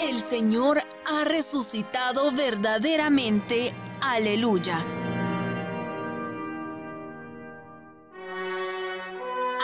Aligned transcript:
El 0.00 0.22
Señor 0.22 0.82
ha 1.04 1.24
resucitado 1.24 2.32
verdaderamente. 2.32 3.74
Aleluya. 4.00 4.78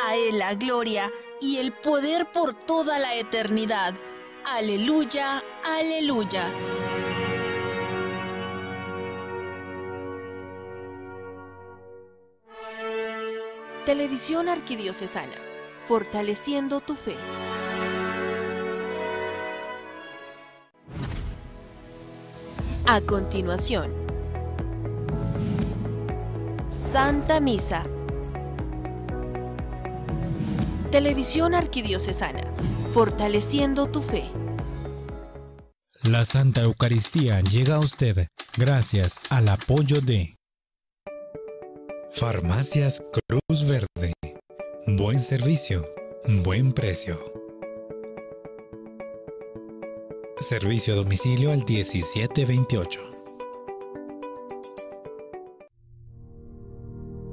A 0.06 0.14
Él 0.14 0.38
la 0.38 0.54
gloria 0.54 1.10
y 1.40 1.56
el 1.56 1.72
poder 1.72 2.30
por 2.32 2.52
toda 2.52 2.98
la 2.98 3.14
eternidad. 3.14 3.94
Aleluya, 4.44 5.42
aleluya. 5.64 6.50
Televisión 13.86 14.50
Arquidiocesana, 14.50 15.36
fortaleciendo 15.86 16.80
tu 16.80 16.94
fe. 16.94 17.16
A 22.88 23.00
continuación, 23.00 23.92
Santa 26.70 27.40
Misa. 27.40 27.84
Televisión 30.92 31.56
Arquidiocesana, 31.56 32.44
fortaleciendo 32.92 33.86
tu 33.86 34.02
fe. 34.02 34.30
La 36.04 36.24
Santa 36.24 36.62
Eucaristía 36.62 37.40
llega 37.40 37.74
a 37.74 37.80
usted 37.80 38.28
gracias 38.56 39.18
al 39.30 39.48
apoyo 39.48 40.00
de 40.00 40.36
Farmacias 42.12 43.02
Cruz 43.10 43.68
Verde. 43.68 44.12
Buen 44.86 45.18
servicio, 45.18 45.84
buen 46.44 46.72
precio. 46.72 47.35
Servicio 50.38 50.92
a 50.92 50.96
domicilio 50.96 51.50
al 51.50 51.64
1728. 51.64 53.00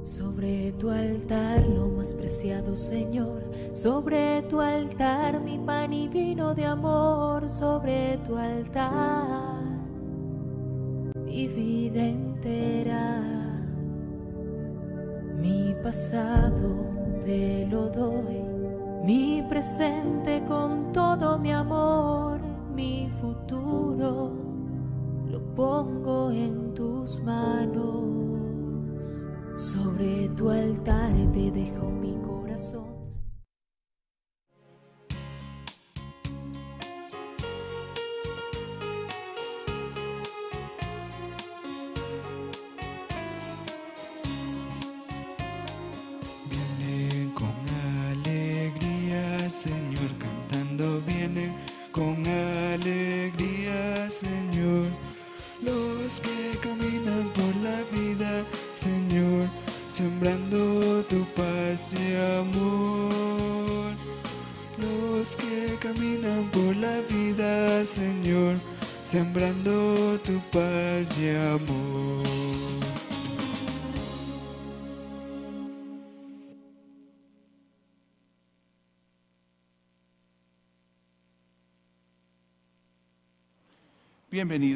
Sobre 0.02 0.72
tu 0.72 0.88
altar 0.88 1.66
lo 1.66 1.88
más 1.88 2.14
preciado, 2.14 2.78
Señor. 2.78 3.42
Sobre 3.74 4.40
tu 4.48 4.58
altar 4.58 5.38
mi 5.40 5.58
pan 5.58 5.92
y 5.92 6.08
vino 6.08 6.54
de 6.54 6.64
amor. 6.64 7.46
Sobre 7.50 8.16
tu 8.24 8.38
altar 8.38 9.62
mi 11.26 11.46
vida 11.46 12.06
entera. 12.06 13.20
Mi 15.36 15.74
pasado 15.82 17.20
te 17.22 17.66
lo 17.66 17.90
doy. 17.90 18.40
Mi 19.04 19.44
presente 19.46 20.42
con 20.48 20.90
todo 20.92 21.38
mi 21.38 21.52
amor. 21.52 22.33
Mi 22.74 23.08
futuro 23.20 24.32
lo 25.30 25.40
pongo 25.54 26.30
en 26.30 26.74
tus 26.74 27.20
manos. 27.20 28.04
Sobre 29.56 30.28
tu 30.30 30.50
altar 30.50 31.12
te 31.32 31.50
dejo 31.52 31.88
mi 31.88 32.14
corazón. 32.16 32.93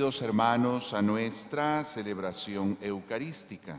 Hermanos 0.09 0.95
a 0.95 1.03
nuestra 1.03 1.85
celebración 1.85 2.79
eucarística. 2.81 3.79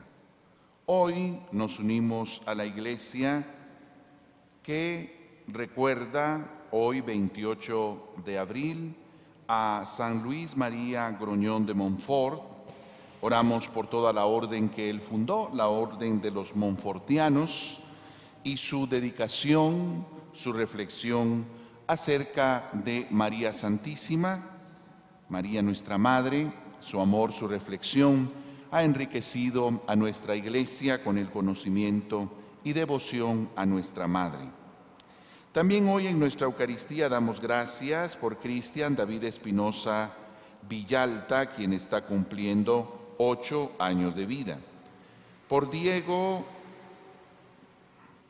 Hoy 0.86 1.40
nos 1.52 1.80
unimos 1.80 2.40
a 2.46 2.54
la 2.54 2.68
iglesia 2.68 3.44
que 4.62 5.42
recuerda 5.48 6.68
hoy 6.70 7.02
28 7.02 8.14
de 8.24 8.38
abril 8.38 8.96
a 9.48 9.84
San 9.88 10.22
Luis 10.22 10.56
María 10.56 11.10
Groñón 11.20 11.66
de 11.66 11.74
Montfort. 11.74 12.44
Oramos 13.22 13.68
por 13.68 13.88
toda 13.88 14.14
la 14.14 14.26
orden 14.26 14.70
que 14.70 14.88
él 14.88 15.02
fundó, 15.02 15.50
la 15.52 15.70
orden 15.70 16.22
de 16.22 16.30
los 16.30 16.56
Montfortianos, 16.56 17.80
y 18.44 18.56
su 18.56 18.86
dedicación, 18.86 20.06
su 20.34 20.54
reflexión 20.54 21.48
acerca 21.88 22.70
de 22.72 23.08
María 23.10 23.52
Santísima 23.52 24.59
María 25.30 25.62
nuestra 25.62 25.98
Madre, 25.98 26.52
su 26.80 27.00
amor, 27.00 27.32
su 27.32 27.48
reflexión, 27.48 28.32
ha 28.72 28.84
enriquecido 28.84 29.82
a 29.88 29.96
nuestra 29.96 30.36
iglesia 30.36 31.04
con 31.04 31.18
el 31.18 31.30
conocimiento 31.30 32.32
y 32.64 32.74
devoción 32.74 33.50
a 33.56 33.66
nuestra 33.66 34.08
Madre. 34.08 34.50
También 35.52 35.88
hoy 35.88 36.08
en 36.08 36.20
nuestra 36.20 36.48
Eucaristía 36.48 37.10
damos 37.10 37.40
gracias 37.40 38.18
por 38.18 38.38
Cristian 38.38 38.96
David 38.96 39.24
Espinosa 39.24 40.14
Villalta, 40.68 41.52
quien 41.52 41.74
está 41.74 42.06
cumpliendo 42.06 43.16
ocho 43.18 43.72
años 43.80 44.16
de 44.16 44.26
vida. 44.26 44.60
Por 45.48 45.70
Diego 45.70 46.46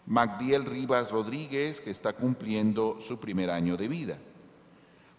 Magdiel 0.06 0.66
Rivas 0.66 1.12
Rodríguez, 1.12 1.82
que 1.82 1.92
está 1.92 2.14
cumpliendo 2.14 3.00
su 3.00 3.20
primer 3.20 3.50
año 3.52 3.78
de 3.78 3.88
vida. 3.88 4.18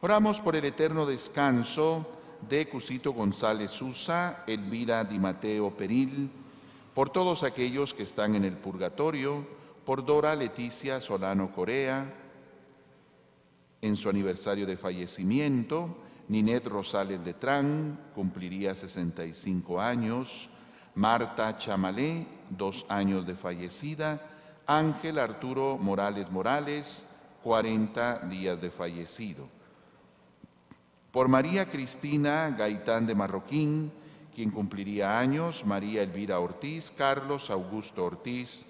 Oramos 0.02 0.40
por 0.40 0.56
el 0.56 0.64
eterno 0.64 1.04
descanso 1.04 2.06
de 2.48 2.70
Cusito 2.70 3.12
González 3.12 3.70
Susa, 3.70 4.44
Elvira 4.46 5.04
Di 5.04 5.18
Mateo 5.18 5.76
Peril, 5.76 6.30
por 6.94 7.10
todos 7.10 7.42
aquellos 7.42 7.92
que 7.92 8.04
están 8.04 8.34
en 8.34 8.46
el 8.46 8.56
purgatorio, 8.56 9.46
por 9.84 10.02
Dora 10.02 10.34
Leticia 10.34 11.02
Solano 11.02 11.52
Corea, 11.52 12.14
en 13.82 13.94
su 13.94 14.08
aniversario 14.08 14.64
de 14.64 14.78
fallecimiento, 14.78 15.98
Ninet 16.28 16.66
Rosales 16.66 17.20
Letrán 17.20 18.00
cumpliría 18.14 18.74
65 18.74 19.82
años, 19.82 20.48
Marta 20.94 21.58
Chamalé, 21.58 22.26
dos 22.48 22.86
años 22.88 23.26
de 23.26 23.34
fallecida, 23.34 24.26
Ángel 24.66 25.18
Arturo 25.18 25.76
Morales 25.76 26.30
Morales, 26.30 27.04
40 27.42 28.20
días 28.30 28.58
de 28.62 28.70
fallecido. 28.70 29.59
Por 31.12 31.26
María 31.26 31.68
Cristina 31.68 32.50
Gaitán 32.56 33.04
de 33.04 33.16
Marroquín, 33.16 33.92
quien 34.32 34.50
cumpliría 34.52 35.18
años, 35.18 35.64
María 35.66 36.02
Elvira 36.02 36.38
Ortiz, 36.38 36.92
Carlos 36.96 37.50
Augusto 37.50 38.04
Ortiz, 38.04 38.66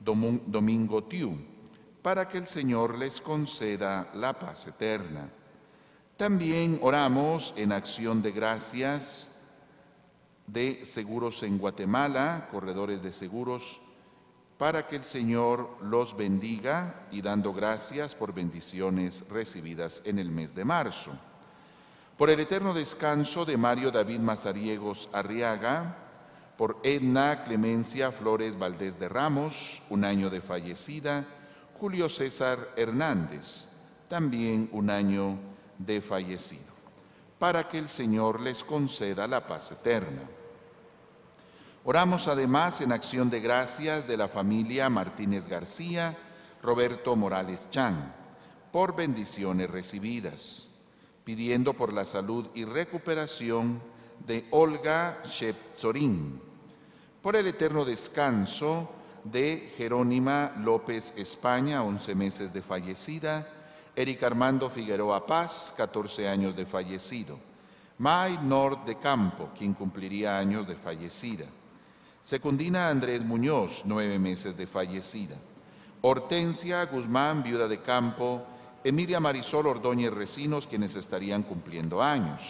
Domingo 0.00 1.04
Tiu, 1.04 1.36
para 2.00 2.26
que 2.28 2.38
el 2.38 2.46
Señor 2.46 2.96
les 2.96 3.20
conceda 3.20 4.10
la 4.14 4.38
paz 4.38 4.66
eterna. 4.66 5.28
También 6.16 6.78
oramos 6.82 7.52
en 7.56 7.72
acción 7.72 8.22
de 8.22 8.32
gracias 8.32 9.30
de 10.46 10.84
Seguros 10.84 11.42
en 11.42 11.58
Guatemala, 11.58 12.48
corredores 12.50 13.02
de 13.02 13.12
seguros, 13.12 13.82
para 14.56 14.86
que 14.86 14.96
el 14.96 15.04
Señor 15.04 15.76
los 15.82 16.16
bendiga 16.16 17.06
y 17.10 17.20
dando 17.20 17.52
gracias 17.52 18.14
por 18.14 18.32
bendiciones 18.32 19.24
recibidas 19.28 20.00
en 20.06 20.18
el 20.18 20.30
mes 20.30 20.54
de 20.54 20.64
marzo. 20.64 21.12
Por 22.22 22.30
el 22.30 22.38
eterno 22.38 22.72
descanso 22.72 23.44
de 23.44 23.56
Mario 23.56 23.90
David 23.90 24.20
Mazariegos 24.20 25.08
Arriaga, 25.12 25.96
por 26.56 26.78
Edna 26.84 27.42
Clemencia 27.42 28.12
Flores 28.12 28.56
Valdés 28.56 28.96
de 28.96 29.08
Ramos, 29.08 29.82
un 29.90 30.04
año 30.04 30.30
de 30.30 30.40
fallecida, 30.40 31.24
Julio 31.80 32.08
César 32.08 32.74
Hernández, 32.76 33.66
también 34.06 34.68
un 34.70 34.88
año 34.88 35.36
de 35.78 36.00
fallecido, 36.00 36.72
para 37.40 37.68
que 37.68 37.78
el 37.78 37.88
Señor 37.88 38.40
les 38.40 38.62
conceda 38.62 39.26
la 39.26 39.44
paz 39.44 39.72
eterna. 39.72 40.22
Oramos 41.84 42.28
además 42.28 42.80
en 42.82 42.92
acción 42.92 43.30
de 43.30 43.40
gracias 43.40 44.06
de 44.06 44.16
la 44.16 44.28
familia 44.28 44.88
Martínez 44.88 45.48
García, 45.48 46.16
Roberto 46.62 47.16
Morales 47.16 47.68
Chan, 47.70 48.14
por 48.70 48.94
bendiciones 48.94 49.68
recibidas. 49.68 50.71
Pidiendo 51.24 51.74
por 51.74 51.92
la 51.92 52.04
salud 52.04 52.48
y 52.54 52.64
recuperación 52.64 53.80
de 54.26 54.46
Olga 54.50 55.22
Shepzorín, 55.24 56.40
por 57.20 57.36
el 57.36 57.46
eterno 57.46 57.84
descanso 57.84 58.90
de 59.24 59.72
Jerónima 59.76 60.52
López 60.58 61.12
España, 61.16 61.82
11 61.82 62.14
meses 62.14 62.52
de 62.52 62.62
fallecida, 62.62 63.48
Eric 63.94 64.22
Armando 64.22 64.70
Figueroa 64.70 65.26
Paz, 65.26 65.72
14 65.76 66.28
años 66.28 66.56
de 66.56 66.66
fallecido, 66.66 67.38
May 67.98 68.38
Nord 68.42 68.84
de 68.84 68.98
Campo, 68.98 69.50
quien 69.56 69.74
cumpliría 69.74 70.38
años 70.38 70.66
de 70.66 70.76
fallecida, 70.76 71.46
Secundina 72.20 72.88
Andrés 72.88 73.24
Muñoz, 73.24 73.82
nueve 73.84 74.18
meses 74.18 74.56
de 74.56 74.66
fallecida, 74.66 75.36
Hortensia 76.00 76.84
Guzmán, 76.86 77.42
viuda 77.42 77.68
de 77.68 77.80
Campo, 77.80 78.42
Emilia 78.84 79.20
Marisol 79.20 79.68
Ordóñez 79.68 80.12
Recinos, 80.12 80.66
quienes 80.66 80.96
estarían 80.96 81.44
cumpliendo 81.44 82.02
años. 82.02 82.42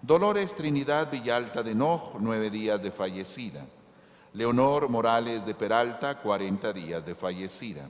Dolores 0.00 0.54
Trinidad 0.54 1.10
Villalta 1.10 1.64
de 1.64 1.74
Noj, 1.74 2.14
nueve 2.20 2.48
días 2.48 2.80
de 2.80 2.92
fallecida. 2.92 3.66
Leonor 4.34 4.88
Morales 4.88 5.44
de 5.44 5.54
Peralta, 5.54 6.20
40 6.20 6.72
días 6.72 7.04
de 7.04 7.16
fallecida. 7.16 7.88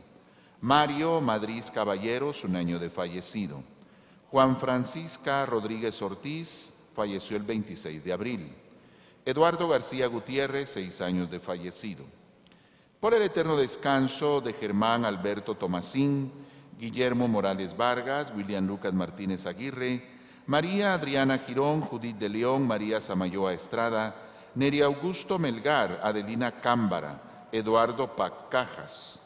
Mario 0.63 1.21
Madrid 1.21 1.63
Caballeros, 1.75 2.43
un 2.45 2.57
año 2.57 2.79
de 2.79 2.89
fallecido. 2.89 3.63
Juan 4.31 4.59
Francisca 4.59 5.45
Rodríguez 5.45 6.01
Ortiz, 6.01 6.73
falleció 6.95 7.37
el 7.37 7.43
26 7.43 8.03
de 8.03 8.13
abril. 8.15 8.55
Eduardo 9.27 9.69
García 9.69 10.07
Gutiérrez, 10.07 10.71
seis 10.71 11.03
años 11.03 11.31
de 11.31 11.39
fallecido. 11.39 12.05
Por 12.99 13.13
el 13.13 13.23
eterno 13.23 13.57
descanso 13.57 14.41
de 14.41 14.55
Germán 14.55 15.05
Alberto 15.05 15.55
Tomasín, 15.55 16.33
Guillermo 16.79 17.29
Morales 17.29 17.77
Vargas, 17.77 18.33
William 18.35 18.67
Lucas 18.67 18.93
Martínez 18.93 19.47
Aguirre, 19.47 20.03
María 20.47 20.95
Adriana 20.95 21.39
Girón, 21.39 21.81
Judith 21.81 22.17
de 22.17 22.29
León, 22.29 22.67
María 22.67 23.01
Samayoa 23.01 23.53
Estrada, 23.53 24.15
Neri 24.55 24.83
Augusto 24.83 25.39
Melgar, 25.39 26.01
Adelina 26.03 26.51
Cámbara, 26.53 27.49
Eduardo 27.53 28.17
Pacajas. 28.17 29.21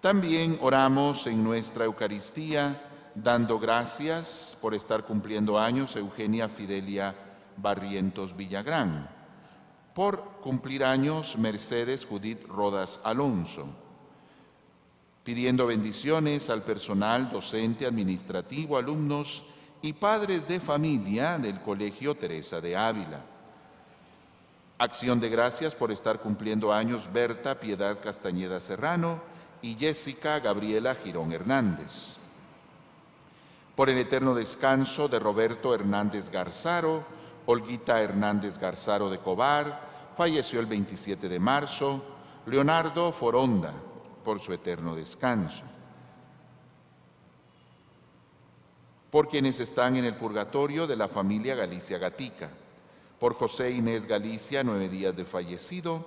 También 0.00 0.58
oramos 0.60 1.26
en 1.26 1.42
nuestra 1.42 1.86
Eucaristía 1.86 2.80
dando 3.14 3.58
gracias 3.58 4.56
por 4.60 4.74
estar 4.74 5.04
cumpliendo 5.04 5.58
años 5.58 5.96
Eugenia 5.96 6.48
Fidelia 6.48 7.14
Barrientos 7.56 8.36
Villagrán, 8.36 9.08
por 9.94 10.40
cumplir 10.42 10.84
años 10.84 11.36
Mercedes 11.38 12.04
Judith 12.04 12.46
Rodas 12.46 13.00
Alonso 13.04 13.83
pidiendo 15.24 15.66
bendiciones 15.66 16.50
al 16.50 16.62
personal 16.62 17.30
docente, 17.30 17.86
administrativo, 17.86 18.76
alumnos 18.76 19.42
y 19.80 19.94
padres 19.94 20.46
de 20.46 20.60
familia 20.60 21.38
del 21.38 21.60
Colegio 21.60 22.14
Teresa 22.14 22.60
de 22.60 22.76
Ávila. 22.76 23.24
Acción 24.76 25.20
de 25.20 25.30
gracias 25.30 25.74
por 25.74 25.90
estar 25.90 26.20
cumpliendo 26.20 26.72
años 26.72 27.10
Berta 27.10 27.58
Piedad 27.58 27.98
Castañeda 28.02 28.60
Serrano 28.60 29.20
y 29.62 29.74
Jessica 29.76 30.40
Gabriela 30.40 30.94
Girón 30.94 31.32
Hernández. 31.32 32.16
Por 33.74 33.88
el 33.88 33.96
eterno 33.98 34.34
descanso 34.34 35.08
de 35.08 35.18
Roberto 35.18 35.74
Hernández 35.74 36.28
Garzaro, 36.28 37.04
Olguita 37.46 38.02
Hernández 38.02 38.58
Garzaro 38.58 39.08
de 39.08 39.18
Cobar, 39.18 39.80
falleció 40.16 40.60
el 40.60 40.66
27 40.66 41.28
de 41.28 41.38
marzo, 41.38 42.02
Leonardo 42.46 43.10
Foronda, 43.10 43.72
por 44.24 44.40
su 44.40 44.52
eterno 44.52 44.96
descanso. 44.96 45.62
Por 49.10 49.28
quienes 49.28 49.60
están 49.60 49.94
en 49.94 50.04
el 50.04 50.16
purgatorio 50.16 50.88
de 50.88 50.96
la 50.96 51.06
familia 51.06 51.54
Galicia 51.54 51.98
Gatica, 51.98 52.50
por 53.20 53.34
José 53.34 53.70
Inés 53.70 54.06
Galicia, 54.06 54.64
nueve 54.64 54.88
días 54.88 55.14
de 55.14 55.24
fallecido, 55.24 56.06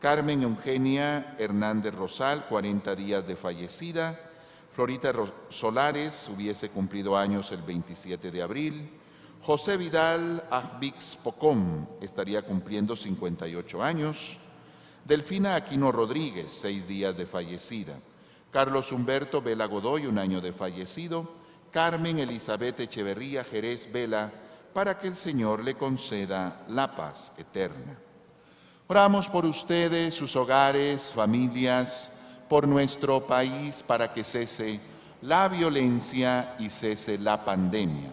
Carmen 0.00 0.42
Eugenia 0.42 1.36
Hernández 1.38 1.94
Rosal, 1.94 2.46
40 2.48 2.94
días 2.96 3.26
de 3.26 3.36
fallecida, 3.36 4.20
Florita 4.74 5.12
Solares 5.48 6.28
hubiese 6.28 6.70
cumplido 6.70 7.16
años 7.16 7.52
el 7.52 7.62
27 7.62 8.30
de 8.30 8.42
abril, 8.42 8.90
José 9.42 9.76
Vidal 9.76 10.44
Ajbix 10.50 11.16
Pocom 11.16 11.86
estaría 12.00 12.42
cumpliendo 12.42 12.96
58 12.96 13.82
años, 13.82 14.38
Delfina 15.04 15.56
Aquino 15.56 15.90
Rodríguez, 15.90 16.52
seis 16.52 16.86
días 16.86 17.16
de 17.16 17.26
fallecida. 17.26 17.98
Carlos 18.52 18.92
Humberto 18.92 19.42
Vela 19.42 19.66
Godoy, 19.66 20.06
un 20.06 20.18
año 20.18 20.40
de 20.40 20.52
fallecido. 20.52 21.28
Carmen 21.72 22.18
Elizabeth 22.18 22.80
Echeverría 22.80 23.42
Jerez 23.44 23.90
Vela, 23.90 24.30
para 24.72 24.98
que 24.98 25.08
el 25.08 25.16
Señor 25.16 25.64
le 25.64 25.74
conceda 25.74 26.64
la 26.68 26.94
paz 26.94 27.32
eterna. 27.36 27.98
Oramos 28.86 29.28
por 29.28 29.44
ustedes, 29.44 30.14
sus 30.14 30.36
hogares, 30.36 31.12
familias, 31.14 32.12
por 32.48 32.68
nuestro 32.68 33.26
país, 33.26 33.82
para 33.82 34.12
que 34.12 34.22
cese 34.22 34.80
la 35.22 35.48
violencia 35.48 36.54
y 36.58 36.68
cese 36.68 37.18
la 37.18 37.44
pandemia. 37.44 38.10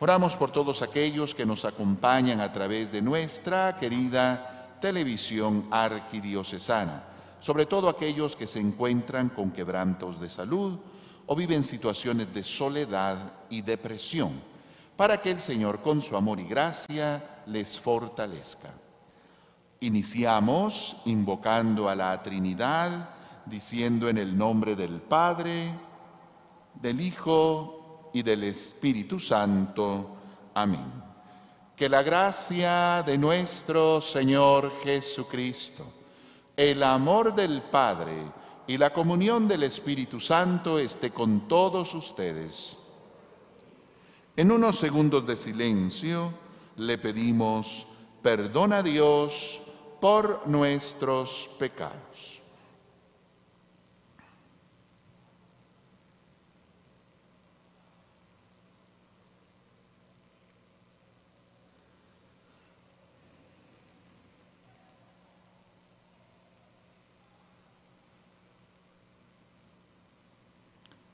Oramos 0.00 0.36
por 0.36 0.50
todos 0.50 0.80
aquellos 0.80 1.34
que 1.34 1.44
nos 1.44 1.64
acompañan 1.64 2.40
a 2.40 2.52
través 2.52 2.90
de 2.90 3.02
nuestra 3.02 3.76
querida 3.76 4.51
televisión 4.82 5.68
arquidiocesana, 5.70 7.04
sobre 7.40 7.64
todo 7.64 7.88
aquellos 7.88 8.36
que 8.36 8.46
se 8.46 8.58
encuentran 8.58 9.30
con 9.30 9.52
quebrantos 9.52 10.20
de 10.20 10.28
salud 10.28 10.78
o 11.26 11.34
viven 11.34 11.64
situaciones 11.64 12.34
de 12.34 12.42
soledad 12.42 13.32
y 13.48 13.62
depresión, 13.62 14.32
para 14.96 15.22
que 15.22 15.30
el 15.30 15.40
Señor 15.40 15.80
con 15.80 16.02
su 16.02 16.16
amor 16.16 16.38
y 16.40 16.44
gracia 16.44 17.42
les 17.46 17.78
fortalezca. 17.78 18.70
Iniciamos 19.80 20.96
invocando 21.06 21.88
a 21.88 21.94
la 21.94 22.22
Trinidad, 22.22 23.08
diciendo 23.46 24.08
en 24.08 24.18
el 24.18 24.36
nombre 24.36 24.76
del 24.76 25.00
Padre, 25.00 25.72
del 26.74 27.00
Hijo 27.00 28.10
y 28.12 28.22
del 28.22 28.44
Espíritu 28.44 29.18
Santo. 29.18 30.16
Amén. 30.54 31.01
Que 31.76 31.88
la 31.88 32.02
gracia 32.02 33.02
de 33.04 33.18
nuestro 33.18 34.00
Señor 34.00 34.72
Jesucristo, 34.82 35.84
el 36.56 36.82
amor 36.82 37.34
del 37.34 37.62
Padre 37.62 38.12
y 38.66 38.76
la 38.76 38.92
comunión 38.92 39.48
del 39.48 39.64
Espíritu 39.64 40.20
Santo 40.20 40.78
esté 40.78 41.10
con 41.10 41.48
todos 41.48 41.94
ustedes. 41.94 42.78
En 44.36 44.50
unos 44.50 44.78
segundos 44.78 45.26
de 45.26 45.36
silencio 45.36 46.32
le 46.76 46.98
pedimos 46.98 47.86
perdón 48.22 48.72
a 48.72 48.82
Dios 48.82 49.60
por 50.00 50.46
nuestros 50.46 51.50
pecados. 51.58 52.31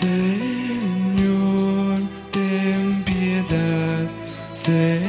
Señor, 0.00 1.98
ten 2.32 3.04
piedad. 3.04 4.08
Señor, 4.54 4.99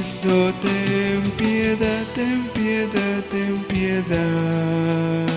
Cristo, 0.00 0.50
ten 0.62 1.30
piedad, 1.36 2.06
ten 2.14 2.42
piedad, 2.54 3.22
ten 3.30 3.58
piedad. 3.68 5.28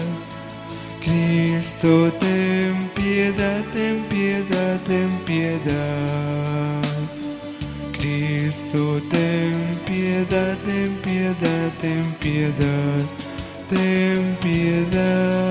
Cristo, 1.02 2.10
ten 2.18 2.90
piedad, 2.96 3.62
ten 3.74 4.02
piedad, 4.08 4.80
ten 4.88 5.10
piedad. 5.26 6.82
Cristo, 7.92 9.02
ten 9.10 9.54
piedad, 9.86 10.58
ten 10.64 10.96
piedad, 11.04 11.72
ten 11.82 12.16
piedad, 12.22 13.06
ten 13.70 14.34
piedad. 14.42 15.43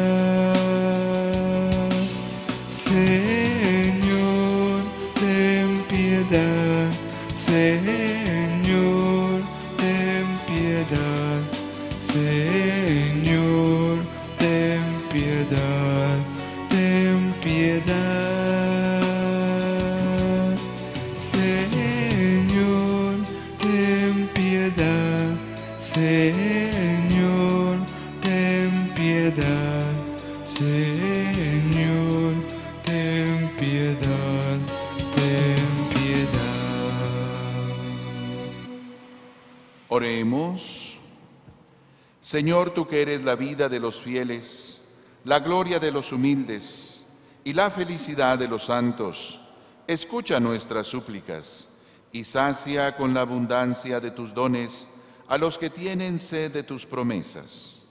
Señor, 42.33 42.71
tú 42.71 42.89
que 42.89 43.03
eres 43.03 43.23
la 43.23 43.35
vida 43.35 43.69
de 43.69 43.79
los 43.79 44.01
fieles, 44.01 44.89
la 45.25 45.41
gloria 45.41 45.79
de 45.79 45.91
los 45.91 46.13
humildes 46.13 47.07
y 47.45 47.53
la 47.53 47.71
felicidad 47.71 48.39
de 48.39 48.49
los 48.49 48.65
santos, 48.65 49.39
escucha 49.87 50.41
nuestras 50.41 50.87
súplicas 50.87 51.69
y 52.11 52.25
sacia 52.25 52.97
con 52.97 53.13
la 53.13 53.21
abundancia 53.21 54.01
de 54.01 54.13
tus 54.13 54.33
dones 54.33 54.89
a 55.29 55.37
los 55.37 55.59
que 55.59 55.69
tienen 55.69 56.19
sed 56.19 56.51
de 56.53 56.63
tus 56.63 56.87
promesas. 56.87 57.85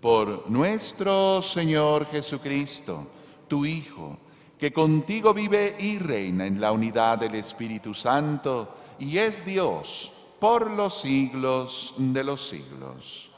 Por 0.00 0.48
nuestro 0.48 1.42
Señor 1.42 2.06
Jesucristo, 2.12 3.10
tu 3.48 3.66
Hijo, 3.66 4.20
que 4.56 4.72
contigo 4.72 5.34
vive 5.34 5.74
y 5.80 5.98
reina 5.98 6.46
en 6.46 6.60
la 6.60 6.70
unidad 6.70 7.18
del 7.18 7.34
Espíritu 7.34 7.92
Santo 7.92 8.76
y 9.00 9.18
es 9.18 9.44
Dios 9.44 10.12
por 10.38 10.70
los 10.70 11.00
siglos 11.00 11.92
de 11.98 12.22
los 12.22 12.48
siglos. 12.48 13.32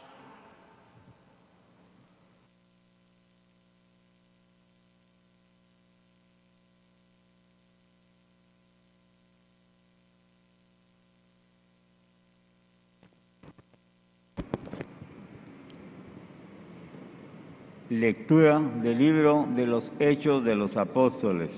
Lectura 17.90 18.60
del 18.60 18.98
libro 18.98 19.48
de 19.52 19.66
los 19.66 19.90
Hechos 19.98 20.44
de 20.44 20.54
los 20.54 20.76
Apóstoles. 20.76 21.50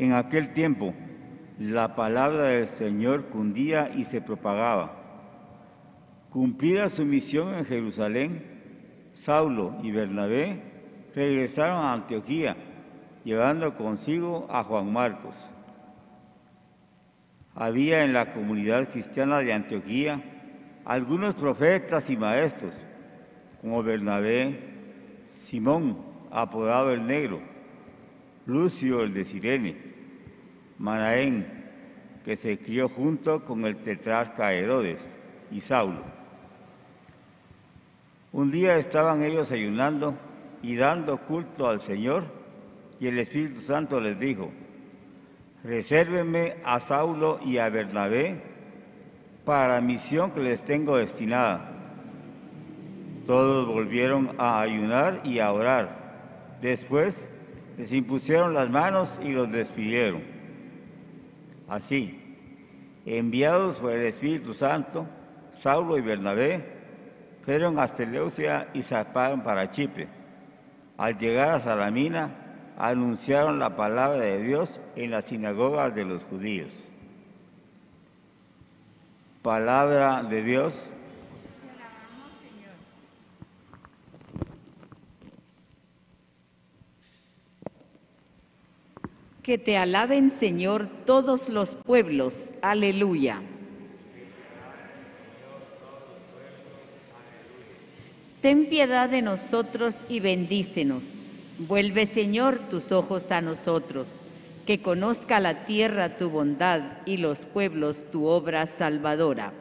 En 0.00 0.14
aquel 0.14 0.52
tiempo, 0.52 0.92
la 1.60 1.94
palabra 1.94 2.46
del 2.46 2.66
Señor 2.66 3.26
cundía 3.26 3.92
y 3.94 4.04
se 4.04 4.20
propagaba. 4.20 4.96
Cumplida 6.30 6.88
su 6.88 7.04
misión 7.04 7.54
en 7.54 7.64
Jerusalén, 7.64 8.42
Saulo 9.20 9.76
y 9.80 9.92
Bernabé 9.92 10.60
regresaron 11.14 11.76
a 11.76 11.92
Antioquía, 11.92 12.56
llevando 13.22 13.76
consigo 13.76 14.48
a 14.50 14.64
Juan 14.64 14.92
Marcos. 14.92 15.36
Había 17.54 18.02
en 18.02 18.12
la 18.12 18.32
comunidad 18.32 18.88
cristiana 18.88 19.38
de 19.38 19.52
Antioquía 19.52 20.20
algunos 20.84 21.34
profetas 21.34 22.10
y 22.10 22.16
maestros, 22.16 22.74
como 23.60 23.82
Bernabé, 23.82 24.58
Simón, 25.28 25.98
apodado 26.30 26.92
el 26.92 27.06
Negro, 27.06 27.40
Lucio 28.46 29.02
el 29.02 29.12
de 29.12 29.24
Sirene, 29.24 29.76
Manaén, 30.78 31.46
que 32.24 32.36
se 32.36 32.58
crió 32.58 32.88
junto 32.88 33.44
con 33.44 33.64
el 33.64 33.76
tetrarca 33.76 34.52
Herodes 34.52 34.98
y 35.50 35.60
Saulo. 35.60 36.02
Un 38.32 38.50
día 38.50 38.76
estaban 38.76 39.22
ellos 39.22 39.50
ayunando 39.50 40.14
y 40.62 40.76
dando 40.76 41.18
culto 41.18 41.66
al 41.66 41.82
Señor, 41.82 42.24
y 42.98 43.06
el 43.08 43.18
Espíritu 43.18 43.60
Santo 43.62 44.00
les 44.00 44.18
dijo, 44.18 44.50
resérvenme 45.64 46.56
a 46.64 46.80
Saulo 46.80 47.40
y 47.44 47.58
a 47.58 47.68
Bernabé 47.68 48.40
para 49.44 49.74
la 49.74 49.80
misión 49.80 50.30
que 50.30 50.40
les 50.40 50.64
tengo 50.64 50.96
destinada. 50.96 51.79
Todos 53.30 53.64
volvieron 53.64 54.34
a 54.38 54.60
ayunar 54.60 55.20
y 55.22 55.38
a 55.38 55.52
orar. 55.52 56.56
Después 56.60 57.28
les 57.78 57.92
impusieron 57.92 58.54
las 58.54 58.68
manos 58.68 59.20
y 59.22 59.28
los 59.28 59.52
despidieron. 59.52 60.24
Así, 61.68 62.18
enviados 63.06 63.78
por 63.78 63.92
el 63.92 64.06
Espíritu 64.06 64.52
Santo, 64.52 65.06
Saulo 65.60 65.96
y 65.96 66.00
Bernabé 66.00 66.64
fueron 67.44 67.78
a 67.78 67.86
Seleucia 67.86 68.66
y 68.74 68.82
zarparon 68.82 69.44
para 69.44 69.70
Chipre. 69.70 70.08
Al 70.98 71.16
llegar 71.16 71.50
a 71.50 71.60
Salamina, 71.60 72.34
anunciaron 72.78 73.60
la 73.60 73.76
palabra 73.76 74.18
de 74.18 74.42
Dios 74.42 74.80
en 74.96 75.12
las 75.12 75.26
sinagogas 75.26 75.94
de 75.94 76.04
los 76.04 76.24
judíos. 76.24 76.70
Palabra 79.40 80.24
de 80.24 80.42
Dios. 80.42 80.90
Que 89.42 89.56
te 89.56 89.78
alaben, 89.78 90.30
Señor, 90.30 90.88
todos 91.06 91.48
los 91.48 91.74
pueblos. 91.74 92.50
Aleluya. 92.60 93.40
Ten 98.42 98.68
piedad 98.68 99.08
de 99.08 99.22
nosotros 99.22 99.96
y 100.08 100.20
bendícenos. 100.20 101.04
Vuelve, 101.58 102.06
Señor, 102.06 102.58
tus 102.68 102.92
ojos 102.92 103.30
a 103.30 103.40
nosotros. 103.40 104.08
Que 104.66 104.82
conozca 104.82 105.40
la 105.40 105.64
tierra 105.64 106.16
tu 106.16 106.30
bondad 106.30 106.98
y 107.06 107.16
los 107.16 107.40
pueblos 107.40 108.06
tu 108.10 108.26
obra 108.26 108.66
salvadora. 108.66 109.52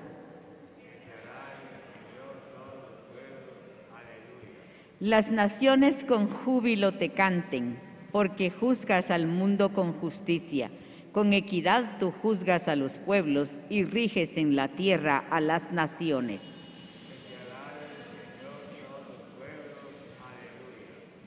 Las 4.99 5.31
naciones 5.31 6.03
con 6.03 6.27
júbilo 6.27 6.93
te 6.93 7.09
canten, 7.09 7.79
porque 8.11 8.49
juzgas 8.49 9.11
al 9.11 9.27
mundo 9.27 9.73
con 9.73 9.93
justicia. 9.93 10.71
Con 11.11 11.33
equidad 11.33 11.97
tú 11.99 12.11
juzgas 12.11 12.67
a 12.67 12.75
los 12.75 12.93
pueblos 12.93 13.49
y 13.69 13.83
riges 13.83 14.37
en 14.37 14.55
la 14.55 14.67
tierra 14.69 15.25
a 15.29 15.41
las 15.41 15.71
naciones. 15.71 16.41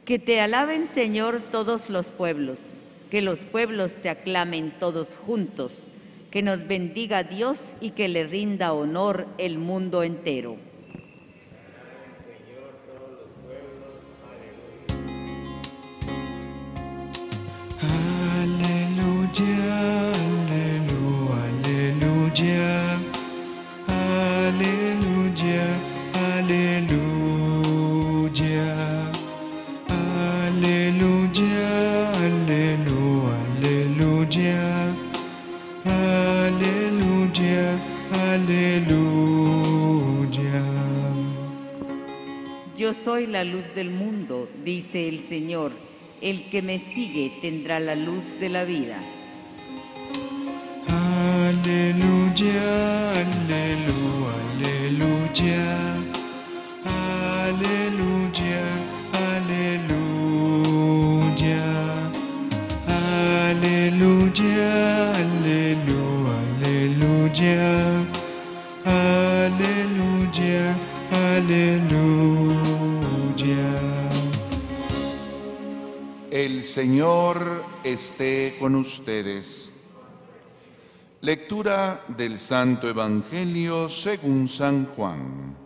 Que 0.04 0.18
te 0.18 0.40
alaben, 0.40 0.86
Señor, 0.86 1.40
todos 1.50 1.88
los 1.88 2.08
pueblos, 2.08 2.58
que 3.10 3.22
los 3.22 3.40
pueblos 3.40 3.94
te 3.94 4.08
aclamen 4.08 4.74
todos 4.78 5.16
juntos, 5.16 5.86
que 6.30 6.42
nos 6.42 6.66
bendiga 6.66 7.22
Dios 7.22 7.74
y 7.80 7.90
que 7.90 8.08
le 8.08 8.24
rinda 8.24 8.72
honor 8.72 9.26
el 9.38 9.58
mundo 9.58 10.02
entero. 10.02 10.72
Aleluya, 19.32 20.12
Aleluya, 21.40 22.68
Aleluya, 23.88 25.64
Aleluya, 26.20 26.98
Aleluya, 29.88 31.16
Aleluya, 33.86 34.60
Aleluya, 35.86 37.64
Aleluya. 38.34 39.32
Yo 42.76 42.92
soy 42.92 43.26
la 43.28 43.44
luz 43.44 43.64
del 43.74 43.88
mundo, 43.88 44.50
dice 44.62 45.08
el 45.08 45.20
Señor, 45.26 45.72
el 46.20 46.50
que 46.50 46.60
me 46.60 46.78
sigue 46.78 47.32
tendrá 47.40 47.80
la 47.80 47.94
luz 47.94 48.24
de 48.38 48.50
la 48.50 48.64
vida. 48.64 49.00
Esté 78.02 78.56
con 78.59 78.75
ustedes. 78.75 79.71
Lectura 81.21 82.04
del 82.09 82.37
Santo 82.37 82.88
Evangelio 82.88 83.88
según 83.88 84.49
San 84.49 84.87
Juan. 84.87 85.56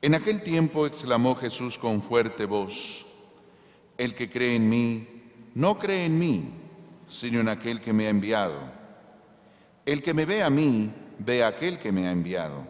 En 0.00 0.14
aquel 0.14 0.42
tiempo 0.42 0.86
exclamó 0.86 1.34
Jesús 1.34 1.76
con 1.76 2.00
fuerte 2.00 2.46
voz, 2.46 3.04
El 3.98 4.14
que 4.14 4.30
cree 4.30 4.56
en 4.56 4.70
mí, 4.70 5.06
no 5.54 5.78
cree 5.78 6.06
en 6.06 6.18
mí, 6.18 6.48
sino 7.10 7.40
en 7.40 7.48
aquel 7.48 7.82
que 7.82 7.92
me 7.92 8.06
ha 8.06 8.10
enviado. 8.10 8.58
El 9.84 10.02
que 10.02 10.14
me 10.14 10.24
ve 10.24 10.42
a 10.42 10.48
mí, 10.48 10.90
ve 11.18 11.44
a 11.44 11.48
aquel 11.48 11.78
que 11.78 11.92
me 11.92 12.08
ha 12.08 12.10
enviado. 12.10 12.64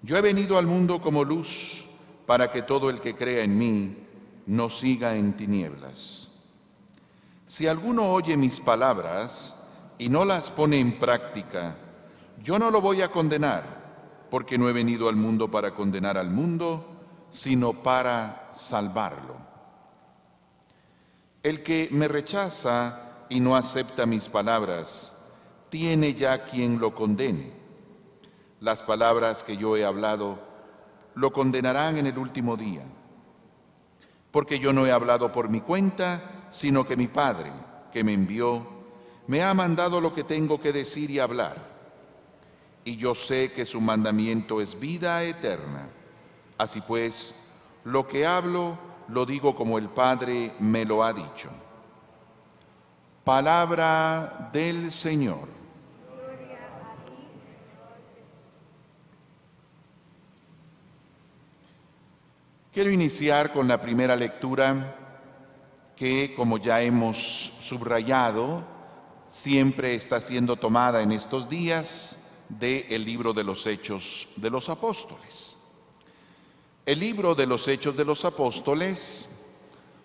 Yo 0.00 0.16
he 0.16 0.22
venido 0.22 0.56
al 0.56 0.66
mundo 0.66 1.02
como 1.02 1.24
luz 1.24 1.89
para 2.30 2.48
que 2.48 2.62
todo 2.62 2.90
el 2.90 3.00
que 3.00 3.16
crea 3.16 3.42
en 3.42 3.58
mí 3.58 3.96
no 4.46 4.70
siga 4.70 5.16
en 5.16 5.36
tinieblas. 5.36 6.28
Si 7.44 7.66
alguno 7.66 8.12
oye 8.12 8.36
mis 8.36 8.60
palabras 8.60 9.60
y 9.98 10.08
no 10.08 10.24
las 10.24 10.48
pone 10.52 10.78
en 10.78 10.96
práctica, 10.96 11.74
yo 12.40 12.56
no 12.56 12.70
lo 12.70 12.80
voy 12.80 13.02
a 13.02 13.10
condenar, 13.10 14.28
porque 14.30 14.56
no 14.56 14.68
he 14.68 14.72
venido 14.72 15.08
al 15.08 15.16
mundo 15.16 15.50
para 15.50 15.74
condenar 15.74 16.16
al 16.16 16.30
mundo, 16.30 16.86
sino 17.30 17.72
para 17.72 18.48
salvarlo. 18.52 19.34
El 21.42 21.64
que 21.64 21.88
me 21.90 22.06
rechaza 22.06 23.24
y 23.28 23.40
no 23.40 23.56
acepta 23.56 24.06
mis 24.06 24.28
palabras, 24.28 25.20
tiene 25.68 26.14
ya 26.14 26.44
quien 26.44 26.78
lo 26.78 26.94
condene. 26.94 27.50
Las 28.60 28.82
palabras 28.82 29.42
que 29.42 29.56
yo 29.56 29.76
he 29.76 29.84
hablado 29.84 30.49
lo 31.14 31.32
condenarán 31.32 31.98
en 31.98 32.06
el 32.06 32.18
último 32.18 32.56
día, 32.56 32.84
porque 34.30 34.58
yo 34.58 34.72
no 34.72 34.86
he 34.86 34.92
hablado 34.92 35.32
por 35.32 35.48
mi 35.48 35.60
cuenta, 35.60 36.46
sino 36.50 36.86
que 36.86 36.96
mi 36.96 37.08
Padre, 37.08 37.52
que 37.92 38.04
me 38.04 38.12
envió, 38.12 38.66
me 39.26 39.42
ha 39.42 39.54
mandado 39.54 40.00
lo 40.00 40.14
que 40.14 40.24
tengo 40.24 40.60
que 40.60 40.72
decir 40.72 41.10
y 41.10 41.18
hablar. 41.18 41.70
Y 42.84 42.96
yo 42.96 43.14
sé 43.14 43.52
que 43.52 43.64
su 43.64 43.80
mandamiento 43.80 44.60
es 44.60 44.78
vida 44.78 45.22
eterna. 45.22 45.88
Así 46.58 46.80
pues, 46.80 47.34
lo 47.84 48.08
que 48.08 48.26
hablo 48.26 48.78
lo 49.08 49.26
digo 49.26 49.54
como 49.54 49.78
el 49.78 49.88
Padre 49.88 50.54
me 50.60 50.84
lo 50.84 51.04
ha 51.04 51.12
dicho. 51.12 51.50
Palabra 53.24 54.50
del 54.52 54.90
Señor. 54.90 55.59
Quiero 62.72 62.92
iniciar 62.92 63.52
con 63.52 63.66
la 63.66 63.80
primera 63.80 64.14
lectura 64.14 64.94
que, 65.96 66.32
como 66.36 66.56
ya 66.56 66.80
hemos 66.80 67.52
subrayado, 67.60 68.62
siempre 69.26 69.96
está 69.96 70.20
siendo 70.20 70.54
tomada 70.54 71.02
en 71.02 71.10
estos 71.10 71.48
días 71.48 72.30
del 72.48 73.04
libro 73.04 73.32
de 73.32 73.42
los 73.42 73.66
Hechos 73.66 74.28
de 74.36 74.50
los 74.50 74.68
Apóstoles. 74.68 75.56
El 76.86 77.00
libro 77.00 77.34
de 77.34 77.48
los 77.48 77.66
Hechos 77.66 77.96
de 77.96 78.04
los 78.04 78.24
Apóstoles, 78.24 79.28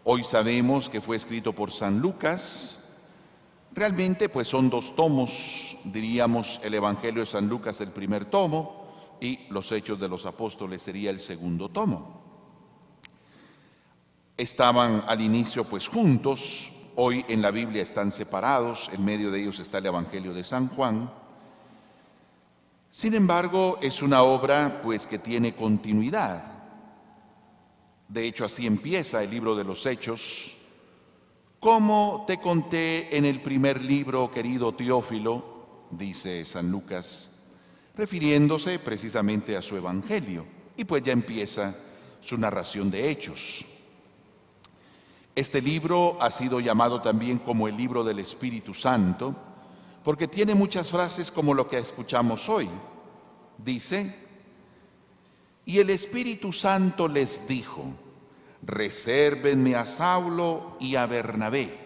hoy 0.04 0.24
sabemos 0.24 0.90
que 0.90 1.02
fue 1.02 1.18
escrito 1.18 1.54
por 1.54 1.70
San 1.70 2.00
Lucas, 2.00 2.84
realmente 3.74 4.28
pues 4.28 4.48
son 4.48 4.72
dos 4.72 4.96
tomos, 4.96 5.78
diríamos 5.84 6.60
el 6.64 6.74
Evangelio 6.74 7.20
de 7.22 7.28
San 7.28 7.48
Lucas 7.48 7.80
el 7.82 7.92
primer 7.92 8.26
tomo 8.26 8.88
y 9.22 9.42
los 9.52 9.72
Hechos 9.72 10.00
de 10.00 10.08
los 10.08 10.26
Apóstoles 10.26 10.82
sería 10.82 11.12
el 11.12 11.20
segundo 11.20 11.70
tomo 11.70 12.25
estaban 14.38 15.04
al 15.08 15.22
inicio 15.22 15.64
pues 15.64 15.88
juntos, 15.88 16.72
hoy 16.96 17.26
en 17.28 17.42
la 17.42 17.52
Biblia 17.52 17.82
están 17.82 18.12
separados, 18.12 18.90
en 18.94 19.04
medio 19.04 19.32
de 19.32 19.42
ellos 19.42 19.60
está 19.60 19.78
el 19.78 19.86
Evangelio 19.86 20.34
de 20.34 20.44
San 20.44 20.68
Juan. 20.70 21.12
Sin 22.90 23.14
embargo, 23.14 23.78
es 23.82 24.02
una 24.02 24.24
obra 24.24 24.82
pues 24.82 25.06
que 25.06 25.20
tiene 25.20 25.54
continuidad. 25.54 26.54
De 28.08 28.26
hecho, 28.26 28.46
así 28.46 28.66
empieza 28.66 29.24
el 29.24 29.32
libro 29.32 29.56
de 29.56 29.64
los 29.64 29.86
Hechos. 29.86 30.56
Como 31.60 32.24
te 32.28 32.40
conté 32.40 33.18
en 33.18 33.26
el 33.26 33.42
primer 33.42 33.82
libro, 33.82 34.32
querido 34.32 34.74
Teófilo, 34.74 35.88
dice 35.92 36.46
San 36.46 36.70
Lucas, 36.70 37.32
refiriéndose 37.96 38.80
precisamente 38.80 39.58
a 39.58 39.62
su 39.62 39.76
Evangelio. 39.76 40.46
Y 40.78 40.86
pues 40.86 41.04
ya 41.04 41.14
empieza 41.14 41.76
su 42.22 42.38
narración 42.38 42.92
de 42.92 43.10
hechos. 43.10 43.66
Este 45.36 45.62
libro 45.62 46.18
ha 46.22 46.32
sido 46.32 46.62
llamado 46.62 47.02
también 47.02 47.40
como 47.40 47.68
el 47.68 47.76
libro 47.76 48.06
del 48.06 48.20
Espíritu 48.20 48.74
Santo, 48.74 49.36
porque 50.02 50.30
tiene 50.30 50.56
muchas 50.56 50.90
frases 50.90 51.30
como 51.30 51.54
lo 51.54 51.68
que 51.68 51.78
escuchamos 51.78 52.48
hoy. 52.48 52.70
Dice, 53.58 54.16
y 55.66 55.80
el 55.80 55.90
Espíritu 55.90 56.54
Santo 56.54 57.10
les 57.10 57.46
dijo, 57.50 57.84
resérvenme 58.62 59.76
a 59.76 59.86
Saulo 59.86 60.78
y 60.80 60.96
a 60.96 61.06
Bernabé. 61.06 61.80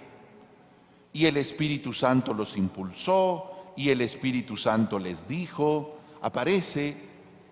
Y 1.12 1.26
el 1.26 1.38
Espíritu 1.38 1.92
Santo 1.92 2.36
los 2.36 2.56
impulsó 2.56 3.74
y 3.76 3.90
el 3.90 4.02
Espíritu 4.02 4.58
Santo 4.58 5.00
les 5.00 5.28
dijo, 5.28 5.98
aparece 6.22 6.96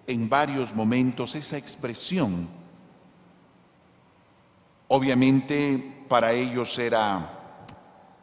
en 0.05 0.29
varios 0.29 0.75
momentos 0.75 1.33
esa 1.33 1.57
expresión 1.57 2.56
Obviamente 4.89 6.05
para 6.07 6.33
ellos 6.33 6.77
era 6.79 7.33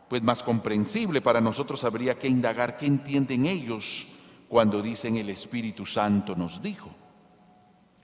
pues 0.09 0.23
más 0.23 0.43
comprensible, 0.43 1.21
para 1.21 1.41
nosotros 1.41 1.85
habría 1.85 2.19
que 2.19 2.29
indagar 2.29 2.77
qué 2.77 2.87
entienden 2.87 3.47
ellos 3.47 4.07
cuando 4.49 4.81
dicen 4.81 5.17
el 5.17 5.31
Espíritu 5.31 5.85
Santo 5.85 6.35
nos 6.37 6.63
dijo 6.63 6.91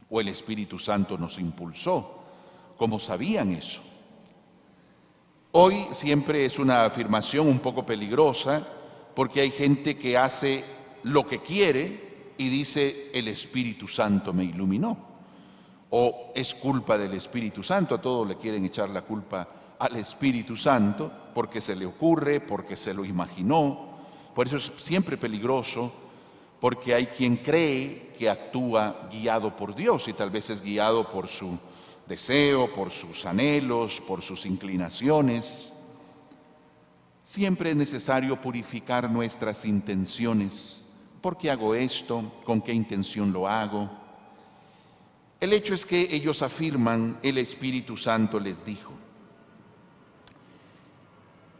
o 0.08 0.20
el 0.20 0.28
Espíritu 0.28 0.78
Santo 0.78 1.16
nos 1.16 1.38
impulsó, 1.38 2.24
¿cómo 2.76 2.98
sabían 2.98 3.52
eso? 3.52 3.80
Hoy 5.52 5.86
siempre 5.92 6.44
es 6.44 6.58
una 6.58 6.84
afirmación 6.84 7.46
un 7.46 7.60
poco 7.60 7.86
peligrosa 7.86 8.66
porque 9.14 9.40
hay 9.40 9.50
gente 9.50 9.96
que 9.96 10.18
hace 10.18 10.64
lo 11.04 11.26
que 11.26 11.40
quiere 11.40 12.34
y 12.36 12.48
dice 12.48 13.10
el 13.14 13.28
Espíritu 13.28 13.86
Santo 13.86 14.32
me 14.32 14.44
iluminó 14.44 15.09
o 15.90 16.32
es 16.34 16.54
culpa 16.54 16.96
del 16.96 17.14
Espíritu 17.14 17.62
Santo, 17.62 17.94
a 17.94 18.00
todos 18.00 18.26
le 18.26 18.36
quieren 18.36 18.64
echar 18.64 18.88
la 18.90 19.02
culpa 19.02 19.48
al 19.78 19.96
Espíritu 19.96 20.56
Santo 20.56 21.10
porque 21.34 21.60
se 21.60 21.74
le 21.74 21.86
ocurre, 21.86 22.40
porque 22.40 22.76
se 22.76 22.94
lo 22.94 23.04
imaginó. 23.04 23.88
Por 24.34 24.46
eso 24.46 24.56
es 24.56 24.70
siempre 24.76 25.16
peligroso, 25.16 25.92
porque 26.60 26.94
hay 26.94 27.06
quien 27.06 27.38
cree 27.38 28.12
que 28.16 28.28
actúa 28.28 29.08
guiado 29.10 29.56
por 29.56 29.74
Dios 29.74 30.06
y 30.06 30.12
tal 30.12 30.30
vez 30.30 30.50
es 30.50 30.60
guiado 30.60 31.10
por 31.10 31.26
su 31.26 31.58
deseo, 32.06 32.72
por 32.72 32.90
sus 32.90 33.24
anhelos, 33.26 34.00
por 34.00 34.22
sus 34.22 34.46
inclinaciones. 34.46 35.72
Siempre 37.24 37.70
es 37.70 37.76
necesario 37.76 38.40
purificar 38.40 39.10
nuestras 39.10 39.64
intenciones. 39.64 40.92
¿Por 41.20 41.38
qué 41.38 41.50
hago 41.50 41.74
esto? 41.74 42.30
¿Con 42.44 42.60
qué 42.60 42.72
intención 42.72 43.32
lo 43.32 43.48
hago? 43.48 43.90
El 45.40 45.54
hecho 45.54 45.72
es 45.72 45.86
que 45.86 46.06
ellos 46.10 46.42
afirman, 46.42 47.18
el 47.22 47.38
Espíritu 47.38 47.96
Santo 47.96 48.38
les 48.38 48.62
dijo. 48.62 48.92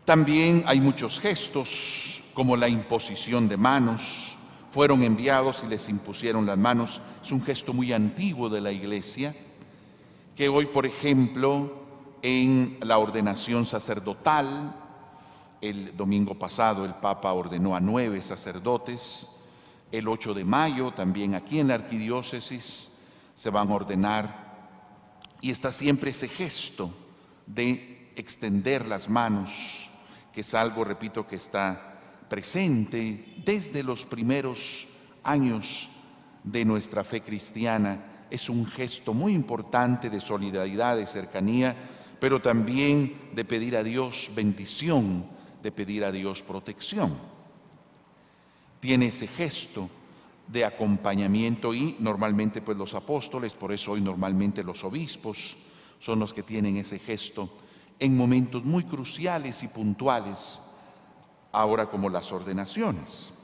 También 0.05 0.65
hay 0.67 0.81
muchos 0.81 1.19
gestos, 1.19 2.23
como 2.35 2.57
la 2.57 2.69
imposición 2.69 3.49
de 3.49 3.57
manos. 3.57 4.37
Fueron 4.71 5.03
enviados 5.03 5.63
y 5.65 5.69
les 5.69 5.89
impusieron 5.89 6.45
las 6.45 6.59
manos. 6.59 7.01
Es 7.23 7.33
un 7.33 7.43
gesto 7.43 7.73
muy 7.73 7.93
antiguo 7.95 8.51
de 8.51 8.61
la 8.61 8.71
iglesia, 8.71 9.35
que 10.37 10.49
hoy, 10.51 10.67
por 10.67 10.85
ejemplo, 10.85 11.81
en 12.21 12.77
la 12.83 12.99
ordenación 12.99 13.65
sacerdotal, 13.65 14.75
el 15.61 15.97
domingo 15.97 16.39
pasado 16.39 16.85
el 16.85 16.95
Papa 16.95 17.33
ordenó 17.33 17.75
a 17.75 17.81
nueve 17.81 18.21
sacerdotes, 18.21 19.31
El 19.91 20.07
8 20.07 20.35
de 20.35 20.45
mayo, 20.45 20.93
también 20.93 21.35
aquí 21.35 21.59
en 21.59 21.69
la 21.69 21.75
arquidiócesis, 21.75 22.91
se 23.41 23.49
van 23.49 23.71
a 23.71 23.75
ordenar 23.75 24.51
y 25.41 25.51
está 25.51 25.73
siempre 25.73 26.11
ese 26.11 26.29
gesto 26.29 26.93
de 27.47 28.13
extender 28.15 28.87
las 28.87 29.09
manos, 29.09 29.51
que 30.31 30.43
es 30.43 30.55
algo, 30.55 30.85
repito, 30.85 31.27
que 31.27 31.37
está 31.37 32.27
presente 32.29 33.37
desde 33.43 33.83
los 33.83 34.05
primeros 34.05 34.87
años 35.23 35.89
de 36.45 36.67
nuestra 36.67 37.03
fe 37.03 37.23
cristiana. 37.23 38.27
Es 38.29 38.51
un 38.51 38.67
gesto 38.67 39.15
muy 39.15 39.33
importante 39.33 40.11
de 40.11 40.21
solidaridad, 40.21 40.99
de 40.99 41.07
cercanía, 41.07 41.75
pero 42.21 42.43
también 42.43 43.31
de 43.33 43.47
pedir 43.47 43.75
a 43.75 43.83
Dios 43.83 44.31
bendición, 44.35 45.25
de 45.63 45.73
pedir 45.73 46.05
a 46.05 46.13
Dios 46.13 46.43
protección. 46.43 47.17
Tiene 48.81 49.07
ese 49.07 49.29
gesto 49.29 49.89
de 50.51 50.65
acompañamiento 50.65 51.73
y 51.73 51.97
normalmente 52.01 52.61
pues 52.61 52.77
los 52.77 52.95
apóstoles, 52.95 53.53
por 53.55 53.73
eso 53.73 53.93
hoy 53.93 54.01
normalmente 54.01 54.65
los 54.65 54.83
obispos 54.83 55.57
son 56.01 56.19
los 56.19 56.35
que 56.35 56.43
tienen 56.43 56.77
ese 56.77 56.99
gesto 56.99 57.51
en 57.99 58.17
momentos 58.17 58.65
muy 58.65 58.85
cruciales 58.85 59.63
y 59.63 59.69
puntuales, 59.69 60.63
ahora 61.53 61.87
como 61.87 62.09
las 62.09 62.33
ordenaciones. 62.33 63.35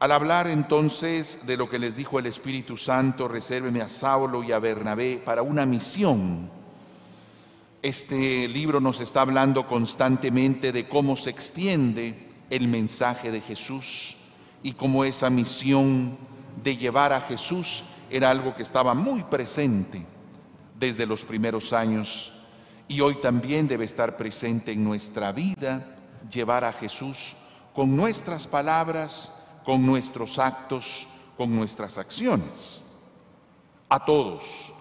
Al 0.00 0.10
hablar 0.10 0.48
entonces 0.48 1.46
de 1.46 1.56
lo 1.56 1.68
que 1.68 1.78
les 1.78 1.94
dijo 1.94 2.18
el 2.18 2.26
Espíritu 2.26 2.76
Santo, 2.76 3.28
resérveme 3.28 3.80
a 3.80 3.88
Saulo 3.88 4.42
y 4.42 4.52
a 4.52 4.58
Bernabé 4.58 5.18
para 5.18 5.42
una 5.42 5.66
misión. 5.66 6.50
Este 7.80 8.48
libro 8.48 8.80
nos 8.80 9.00
está 9.00 9.20
hablando 9.20 9.66
constantemente 9.68 10.72
de 10.72 10.88
cómo 10.88 11.16
se 11.16 11.30
extiende 11.30 12.30
el 12.50 12.68
mensaje 12.68 13.30
de 13.30 13.40
Jesús 13.40 14.16
y 14.64 14.72
cómo 14.72 15.04
esa 15.04 15.28
misión 15.28 16.16
de 16.62 16.76
llevar 16.76 17.12
a 17.12 17.20
Jesús 17.20 17.84
era 18.10 18.30
algo 18.30 18.56
que 18.56 18.62
estaba 18.62 18.94
muy 18.94 19.22
presente 19.22 20.04
desde 20.80 21.04
los 21.04 21.22
primeros 21.22 21.72
años 21.74 22.32
y 22.88 23.00
hoy 23.02 23.16
también 23.16 23.68
debe 23.68 23.84
estar 23.84 24.16
presente 24.16 24.72
en 24.72 24.82
nuestra 24.82 25.32
vida, 25.32 25.96
llevar 26.30 26.64
a 26.64 26.72
Jesús 26.72 27.34
con 27.74 27.94
nuestras 27.94 28.46
palabras, 28.46 29.34
con 29.66 29.84
nuestros 29.84 30.38
actos, 30.38 31.06
con 31.36 31.54
nuestras 31.54 31.98
acciones. 31.98 32.82
A 33.90 34.02
todos, 34.02 34.72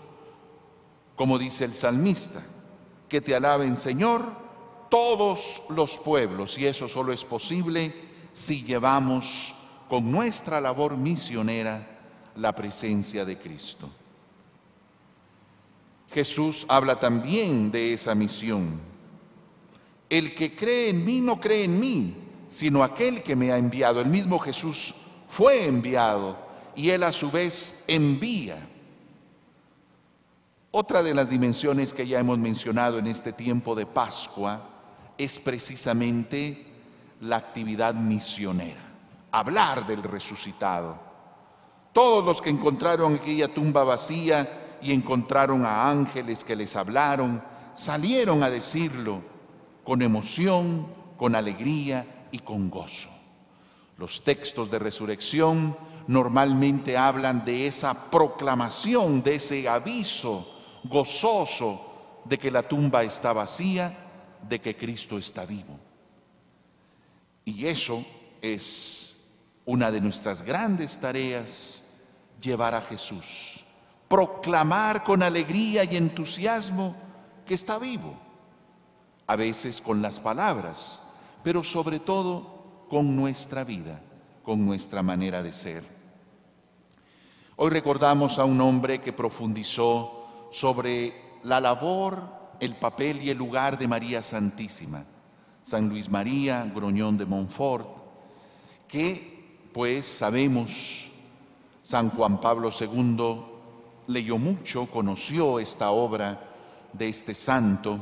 como 1.17 1.37
dice 1.37 1.65
el 1.65 1.73
salmista, 1.73 2.41
que 3.09 3.19
te 3.19 3.35
alaben 3.35 3.75
Señor 3.75 4.23
todos 4.89 5.61
los 5.67 5.97
pueblos, 5.97 6.57
y 6.57 6.67
eso 6.67 6.87
solo 6.87 7.11
es 7.11 7.25
posible 7.25 7.93
si 8.31 8.63
llevamos 8.63 9.53
con 9.93 10.11
nuestra 10.11 10.59
labor 10.59 10.97
misionera 10.97 11.85
la 12.37 12.55
presencia 12.55 13.25
de 13.25 13.37
Cristo. 13.37 13.91
Jesús 16.11 16.65
habla 16.67 16.99
también 16.99 17.69
de 17.69 17.93
esa 17.93 18.15
misión. 18.15 18.79
El 20.09 20.33
que 20.33 20.55
cree 20.55 20.89
en 20.89 21.05
mí 21.05 21.21
no 21.21 21.39
cree 21.39 21.65
en 21.65 21.79
mí, 21.79 22.15
sino 22.47 22.83
aquel 22.83 23.21
que 23.21 23.35
me 23.35 23.51
ha 23.51 23.57
enviado. 23.59 24.01
El 24.01 24.07
mismo 24.07 24.39
Jesús 24.39 24.95
fue 25.27 25.67
enviado 25.67 26.39
y 26.75 26.89
él 26.89 27.03
a 27.03 27.11
su 27.11 27.29
vez 27.29 27.85
envía. 27.87 28.67
Otra 30.71 31.03
de 31.03 31.13
las 31.13 31.29
dimensiones 31.29 31.93
que 31.93 32.07
ya 32.07 32.19
hemos 32.19 32.39
mencionado 32.39 32.97
en 32.97 33.05
este 33.05 33.31
tiempo 33.31 33.75
de 33.75 33.85
Pascua 33.85 34.71
es 35.19 35.37
precisamente 35.37 36.65
la 37.21 37.37
actividad 37.37 37.93
misionera, 37.93 38.92
hablar 39.33 39.87
del 39.87 40.03
resucitado. 40.03 40.95
Todos 41.91 42.23
los 42.23 42.39
que 42.39 42.51
encontraron 42.51 43.15
aquella 43.15 43.51
tumba 43.51 43.83
vacía 43.83 44.77
y 44.79 44.93
encontraron 44.93 45.65
a 45.65 45.89
ángeles 45.89 46.43
que 46.43 46.55
les 46.55 46.75
hablaron, 46.75 47.43
salieron 47.73 48.43
a 48.43 48.51
decirlo 48.51 49.21
con 49.83 50.03
emoción, 50.03 50.87
con 51.17 51.33
alegría 51.33 52.27
y 52.31 52.39
con 52.39 52.69
gozo. 52.69 53.09
Los 53.97 54.23
textos 54.23 54.69
de 54.69 54.77
resurrección 54.77 55.75
normalmente 56.07 56.95
hablan 56.95 57.43
de 57.43 57.65
esa 57.65 58.11
proclamación, 58.11 59.23
de 59.23 59.35
ese 59.35 59.67
aviso 59.67 60.47
gozoso 60.83 62.21
de 62.25 62.37
que 62.37 62.51
la 62.51 62.67
tumba 62.67 63.03
está 63.03 63.33
vacía, 63.33 63.97
de 64.47 64.61
que 64.61 64.77
Cristo 64.77 65.17
está 65.17 65.43
vivo. 65.43 65.79
Y 67.45 67.65
eso 67.65 68.05
es 68.39 69.12
una 69.65 69.91
de 69.91 70.01
nuestras 70.01 70.41
grandes 70.41 70.99
tareas, 70.99 71.85
llevar 72.41 72.75
a 72.75 72.81
Jesús 72.81 73.63
proclamar 74.13 75.03
con 75.03 75.23
alegría 75.23 75.83
y 75.85 75.97
entusiasmo 75.97 76.95
que 77.47 77.55
está 77.55 77.79
vivo, 77.79 78.15
a 79.25 79.35
veces 79.35 79.81
con 79.81 80.03
las 80.03 80.19
palabras, 80.19 81.01
pero 81.41 81.63
sobre 81.63 81.99
todo 81.99 82.85
con 82.91 83.15
nuestra 83.15 83.63
vida, 83.63 83.99
con 84.43 84.63
nuestra 84.63 85.01
manera 85.01 85.41
de 85.41 85.51
ser. 85.51 85.83
Hoy 87.55 87.71
recordamos 87.71 88.37
a 88.37 88.45
un 88.45 88.61
hombre 88.61 89.01
que 89.01 89.13
profundizó 89.13 90.49
sobre 90.51 91.39
la 91.41 91.59
labor, 91.59 92.21
el 92.59 92.75
papel 92.75 93.19
y 93.19 93.31
el 93.31 93.37
lugar 93.39 93.79
de 93.79 93.87
María 93.87 94.21
Santísima, 94.21 95.05
San 95.63 95.89
Luis 95.89 96.07
María 96.07 96.71
Groñón 96.71 97.17
de 97.17 97.25
Montfort, 97.25 97.87
que 98.87 99.32
pues 99.73 100.05
sabemos 100.05 101.09
San 101.81 102.11
Juan 102.11 102.39
Pablo 102.39 102.69
II 102.79 103.41
leyó 104.07 104.37
mucho, 104.37 104.85
conoció 104.85 105.59
esta 105.59 105.89
obra 105.89 106.51
de 106.93 107.09
este 107.09 107.33
santo 107.33 107.99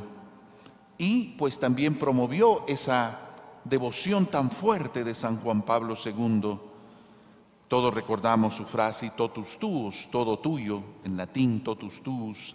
y 0.98 1.28
pues 1.38 1.58
también 1.58 1.98
promovió 1.98 2.64
esa 2.68 3.18
devoción 3.64 4.26
tan 4.26 4.50
fuerte 4.50 5.02
de 5.02 5.14
San 5.14 5.38
Juan 5.38 5.62
Pablo 5.62 5.94
II. 6.04 6.58
Todos 7.68 7.94
recordamos 7.94 8.54
su 8.54 8.64
frase 8.64 9.10
totus 9.16 9.58
tuus, 9.58 10.08
todo 10.10 10.38
tuyo, 10.38 10.82
en 11.04 11.16
latín 11.16 11.64
totus 11.64 12.02
tuus, 12.02 12.54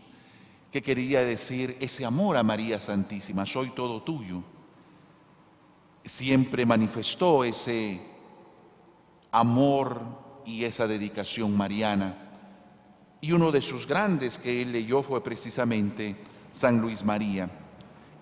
que 0.71 0.83
quería 0.83 1.21
decir 1.21 1.75
ese 1.79 2.05
amor 2.05 2.37
a 2.37 2.43
María 2.43 2.79
Santísima, 2.79 3.45
soy 3.47 3.71
todo 3.71 4.03
tuyo. 4.03 4.43
Siempre 6.05 6.65
manifestó 6.65 7.43
ese 7.43 8.16
amor 9.31 10.01
y 10.45 10.63
esa 10.63 10.87
dedicación 10.87 11.55
mariana. 11.55 12.15
Y 13.21 13.31
uno 13.31 13.51
de 13.51 13.61
sus 13.61 13.87
grandes 13.87 14.37
que 14.37 14.61
él 14.61 14.71
leyó 14.71 15.01
fue 15.03 15.23
precisamente 15.23 16.15
San 16.51 16.79
Luis 16.79 17.03
María. 17.03 17.49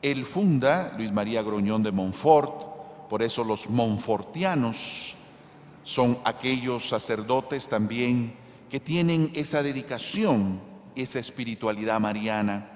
Él 0.02 0.26
funda 0.26 0.94
Luis 0.98 1.12
María 1.12 1.41
Groñón 1.41 1.84
de 1.84 1.91
Montfort, 1.91 3.10
por 3.10 3.22
eso 3.22 3.44
los 3.44 3.70
monfortianos 3.70 5.15
son 5.84 6.18
aquellos 6.24 6.89
sacerdotes 6.89 7.68
también 7.70 8.34
que 8.70 8.80
tienen 8.80 9.32
esa 9.36 9.62
dedicación, 9.62 10.60
esa 10.96 11.20
espiritualidad 11.20 12.00
mariana 12.00 12.72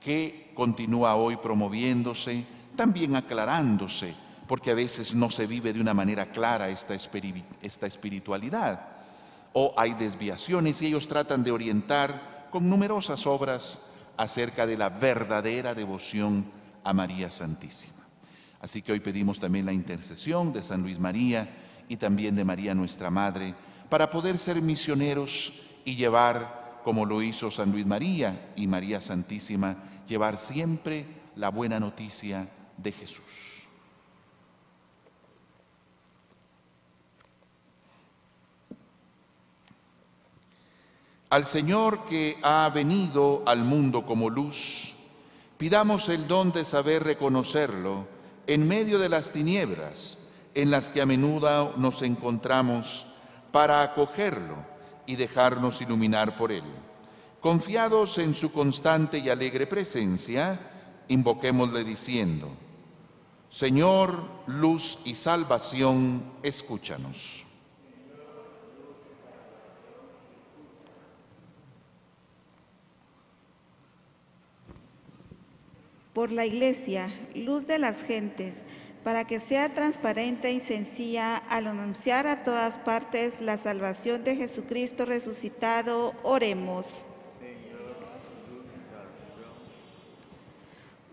que 0.00 0.50
continúa 0.54 1.14
hoy 1.14 1.36
promoviéndose, 1.36 2.44
también 2.74 3.16
aclarándose, 3.16 4.14
porque 4.50 4.72
a 4.72 4.74
veces 4.74 5.14
no 5.14 5.30
se 5.30 5.46
vive 5.46 5.72
de 5.72 5.80
una 5.80 5.94
manera 5.94 6.32
clara 6.32 6.70
esta, 6.70 6.92
espiritualidad 6.92 8.80
o 9.52 9.72
hay 9.76 9.94
desviaciones 9.94 10.82
y 10.82 10.86
ellos 10.86 11.06
tratan 11.06 11.44
de 11.44 11.52
orientar 11.52 12.48
con 12.50 12.68
numerosas 12.68 13.28
obras 13.28 13.80
acerca 14.16 14.66
de 14.66 14.76
la 14.76 14.88
verdadera 14.88 15.72
devoción 15.72 16.46
a 16.82 16.92
María 16.92 17.30
Santísima. 17.30 18.08
Así 18.60 18.82
que 18.82 18.90
hoy 18.90 18.98
pedimos 18.98 19.38
también 19.38 19.66
la 19.66 19.72
intercesión 19.72 20.52
de 20.52 20.64
San 20.64 20.82
Luis 20.82 20.98
María 20.98 21.48
y 21.88 21.96
también 21.96 22.34
de 22.34 22.44
María 22.44 22.74
nuestra 22.74 23.08
Madre 23.08 23.54
para 23.88 24.10
poder 24.10 24.36
ser 24.36 24.60
misioneros 24.60 25.52
y 25.84 25.94
llevar, 25.94 26.80
como 26.82 27.06
lo 27.06 27.22
hizo 27.22 27.52
San 27.52 27.70
Luis 27.70 27.86
María 27.86 28.50
y 28.56 28.66
María 28.66 29.00
Santísima, 29.00 29.76
llevar 30.08 30.38
siempre 30.38 31.06
la 31.36 31.50
buena 31.50 31.78
noticia 31.78 32.48
de 32.76 32.90
Jesús. 32.90 33.49
Al 41.30 41.44
Señor 41.44 42.06
que 42.06 42.38
ha 42.42 42.68
venido 42.74 43.44
al 43.46 43.64
mundo 43.64 44.04
como 44.04 44.28
luz, 44.28 44.94
pidamos 45.58 46.08
el 46.08 46.26
don 46.26 46.50
de 46.50 46.64
saber 46.64 47.04
reconocerlo 47.04 48.08
en 48.48 48.66
medio 48.66 48.98
de 48.98 49.08
las 49.08 49.30
tinieblas 49.30 50.18
en 50.56 50.72
las 50.72 50.90
que 50.90 51.00
a 51.00 51.06
menudo 51.06 51.74
nos 51.76 52.02
encontramos 52.02 53.06
para 53.52 53.82
acogerlo 53.82 54.56
y 55.06 55.14
dejarnos 55.14 55.80
iluminar 55.80 56.36
por 56.36 56.50
él. 56.50 56.64
Confiados 57.40 58.18
en 58.18 58.34
su 58.34 58.50
constante 58.50 59.18
y 59.18 59.28
alegre 59.28 59.68
presencia, 59.68 60.58
invoquémosle 61.06 61.84
diciendo, 61.84 62.50
Señor, 63.50 64.24
luz 64.48 64.98
y 65.04 65.14
salvación, 65.14 66.24
escúchanos. 66.42 67.49
Por 76.12 76.32
la 76.32 76.44
Iglesia, 76.44 77.08
luz 77.36 77.68
de 77.68 77.78
las 77.78 78.02
gentes, 78.02 78.54
para 79.04 79.26
que 79.26 79.38
sea 79.38 79.72
transparente 79.74 80.50
y 80.52 80.58
sencilla 80.58 81.36
al 81.36 81.68
anunciar 81.68 82.26
a 82.26 82.42
todas 82.42 82.78
partes 82.78 83.40
la 83.40 83.58
salvación 83.58 84.24
de 84.24 84.34
Jesucristo 84.34 85.04
resucitado, 85.04 86.14
oremos. 86.24 86.86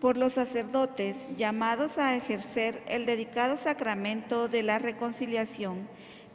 Por 0.00 0.16
los 0.16 0.32
sacerdotes 0.32 1.14
llamados 1.36 1.96
a 1.98 2.16
ejercer 2.16 2.82
el 2.88 3.06
dedicado 3.06 3.56
sacramento 3.56 4.48
de 4.48 4.64
la 4.64 4.80
reconciliación, 4.80 5.88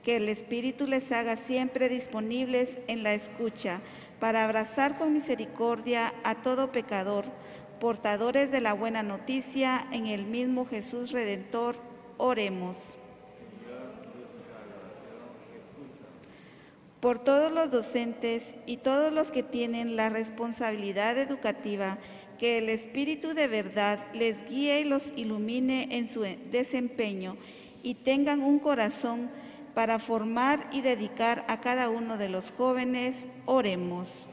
que 0.03 0.17
el 0.17 0.29
Espíritu 0.29 0.87
les 0.87 1.11
haga 1.11 1.35
siempre 1.35 1.89
disponibles 1.89 2.77
en 2.87 3.03
la 3.03 3.13
escucha 3.13 3.79
para 4.19 4.43
abrazar 4.43 4.97
con 4.97 5.13
misericordia 5.13 6.13
a 6.23 6.35
todo 6.35 6.71
pecador, 6.71 7.25
portadores 7.83 8.49
de 8.49 8.61
la 8.61 8.71
buena 8.71 9.03
noticia 9.03 9.85
en 9.91 10.07
el 10.07 10.23
mismo 10.23 10.65
Jesús 10.65 11.11
Redentor, 11.11 11.75
oremos. 12.15 12.77
Por 17.01 17.19
todos 17.19 17.51
los 17.51 17.71
docentes 17.71 18.55
y 18.65 18.77
todos 18.77 19.11
los 19.11 19.31
que 19.31 19.43
tienen 19.43 19.97
la 19.97 20.07
responsabilidad 20.07 21.17
educativa, 21.17 21.97
que 22.39 22.59
el 22.59 22.69
Espíritu 22.69 23.33
de 23.33 23.49
verdad 23.49 23.99
les 24.13 24.47
guíe 24.47 24.79
y 24.79 24.85
los 24.85 25.11
ilumine 25.17 25.89
en 25.91 26.07
su 26.07 26.21
desempeño 26.21 27.35
y 27.83 27.95
tengan 27.95 28.43
un 28.43 28.59
corazón 28.59 29.29
para 29.73 29.99
formar 29.99 30.69
y 30.71 30.79
dedicar 30.79 31.43
a 31.49 31.59
cada 31.59 31.89
uno 31.89 32.17
de 32.17 32.29
los 32.29 32.51
jóvenes, 32.51 33.27
oremos. 33.45 34.25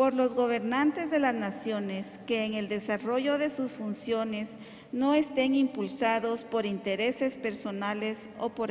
Por 0.00 0.14
los 0.14 0.32
gobernantes 0.32 1.10
de 1.10 1.18
las 1.18 1.34
naciones 1.34 2.06
que 2.26 2.46
en 2.46 2.54
el 2.54 2.70
desarrollo 2.70 3.36
de 3.36 3.50
sus 3.50 3.74
funciones 3.74 4.56
no 4.92 5.12
estén 5.12 5.54
impulsados 5.54 6.42
por 6.42 6.64
intereses 6.64 7.34
personales 7.34 8.16
o 8.38 8.48
por 8.48 8.70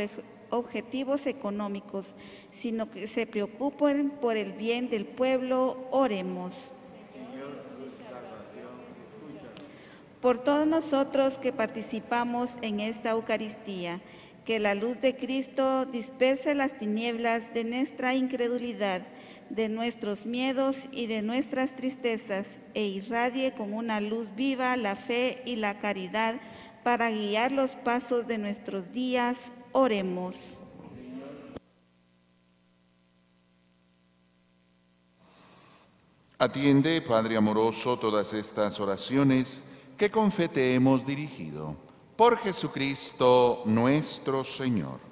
objetivos 0.49 1.27
económicos, 1.27 2.15
sino 2.51 2.89
que 2.89 3.07
se 3.07 3.27
preocupen 3.27 4.09
por 4.09 4.37
el 4.37 4.53
bien 4.53 4.89
del 4.89 5.05
pueblo, 5.05 5.77
oremos. 5.91 6.55
Por 10.23 10.43
todos 10.43 10.65
nosotros 10.65 11.37
que 11.37 11.53
participamos 11.53 12.49
en 12.63 12.79
esta 12.79 13.11
Eucaristía, 13.11 14.01
que 14.45 14.57
la 14.57 14.73
luz 14.73 14.99
de 14.99 15.15
Cristo 15.15 15.85
disperse 15.85 16.55
las 16.55 16.79
tinieblas 16.79 17.53
de 17.53 17.65
nuestra 17.65 18.15
incredulidad, 18.15 19.03
de 19.49 19.69
nuestros 19.69 20.25
miedos 20.25 20.75
y 20.91 21.07
de 21.07 21.21
nuestras 21.21 21.75
tristezas 21.75 22.47
e 22.73 22.85
irradie 22.85 23.53
con 23.53 23.73
una 23.73 23.99
luz 23.99 24.33
viva 24.35 24.75
la 24.77 24.95
fe 24.95 25.41
y 25.45 25.55
la 25.55 25.79
caridad 25.79 26.39
para 26.83 27.11
guiar 27.11 27.51
los 27.51 27.71
pasos 27.71 28.27
de 28.27 28.37
nuestros 28.37 28.91
días. 28.91 29.51
Oremos. 29.71 30.35
Atiende, 36.37 37.01
Padre 37.01 37.35
amoroso, 37.35 37.99
todas 37.99 38.33
estas 38.33 38.79
oraciones 38.79 39.61
que 39.97 40.09
con 40.09 40.31
fe 40.31 40.47
te 40.47 40.73
hemos 40.73 41.05
dirigido. 41.05 41.75
Por 42.15 42.37
Jesucristo 42.37 43.63
nuestro 43.65 44.45
Señor. 44.45 45.08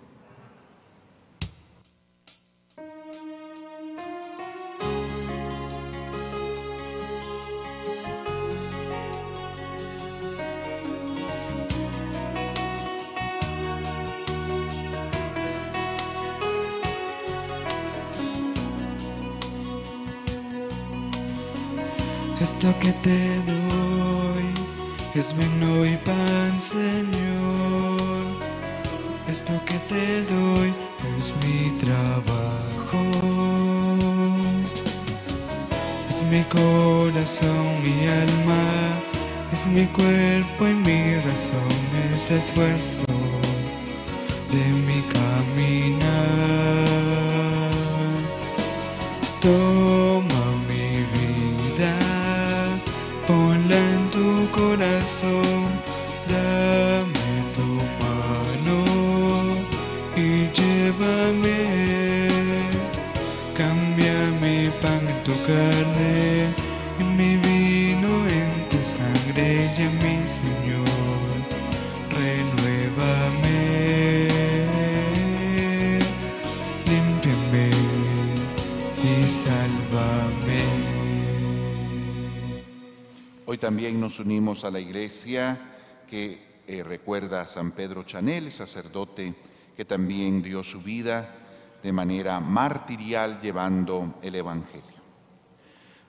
Hoy 83.49 83.57
también 83.57 83.97
nos 83.97 84.19
unimos 84.19 84.65
a 84.65 84.71
la 84.71 84.81
iglesia 84.81 85.57
que 86.05 86.63
eh, 86.67 86.83
recuerda 86.83 87.39
a 87.39 87.45
San 87.45 87.71
Pedro 87.71 88.03
Chanel, 88.03 88.51
sacerdote 88.51 89.33
que 89.73 89.85
también 89.85 90.41
dio 90.41 90.65
su 90.65 90.81
vida 90.81 91.33
de 91.81 91.93
manera 91.93 92.41
martirial 92.41 93.39
llevando 93.39 94.15
el 94.21 94.35
Evangelio. 94.35 94.97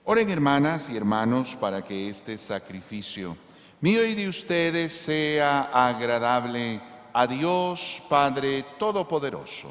Oren 0.03 0.29
hermanas 0.29 0.89
y 0.89 0.97
hermanos 0.97 1.55
para 1.55 1.81
que 1.81 2.09
este 2.09 2.37
sacrificio 2.37 3.37
mío 3.79 4.05
y 4.05 4.15
de 4.15 4.27
ustedes 4.27 4.91
sea 4.91 5.69
agradable 5.71 6.81
a 7.13 7.25
Dios 7.25 8.03
Padre 8.09 8.65
Todopoderoso. 8.77 9.69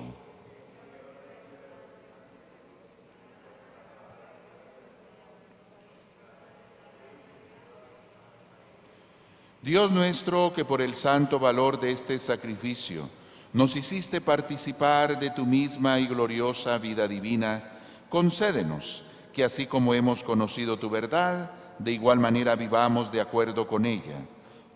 Dios 9.69 9.93
nuestro, 9.93 10.51
que 10.55 10.65
por 10.65 10.81
el 10.81 10.95
santo 10.95 11.39
valor 11.39 11.79
de 11.79 11.93
este 11.93 12.19
sacrificio 12.19 13.07
nos 13.53 13.77
hiciste 13.77 14.23
participar 14.23 15.19
de 15.19 15.29
tu 15.29 15.45
misma 15.45 16.01
y 16.01 16.07
gloriosa 16.07 16.79
vida 16.79 17.07
divina, 17.07 17.73
concédenos 18.09 19.05
que 19.31 19.45
así 19.45 19.67
como 19.67 19.93
hemos 19.93 20.23
conocido 20.23 20.79
tu 20.79 20.89
verdad, 20.89 21.51
de 21.79 21.93
igual 21.93 22.19
manera 22.19 22.57
vivamos 22.57 23.13
de 23.13 23.21
acuerdo 23.21 23.69
con 23.69 23.85
ella. 23.85 24.17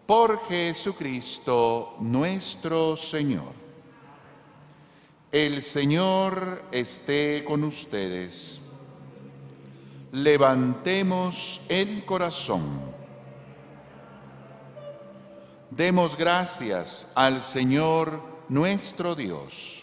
Por 0.05 0.47
Jesucristo 0.47 1.97
nuestro 2.01 2.95
Señor. 2.95 3.55
El 5.31 5.63
Señor 5.63 6.65
esté 6.71 7.45
con 7.45 7.65
ustedes. 7.65 8.61
Levantemos 10.11 11.63
el 11.71 12.05
corazón. 12.05 13.02
Demos 15.75 16.19
gracias 16.19 17.09
al 17.15 17.43
Señor 17.43 18.21
nuestro 18.51 19.15
Dios. 19.15 19.83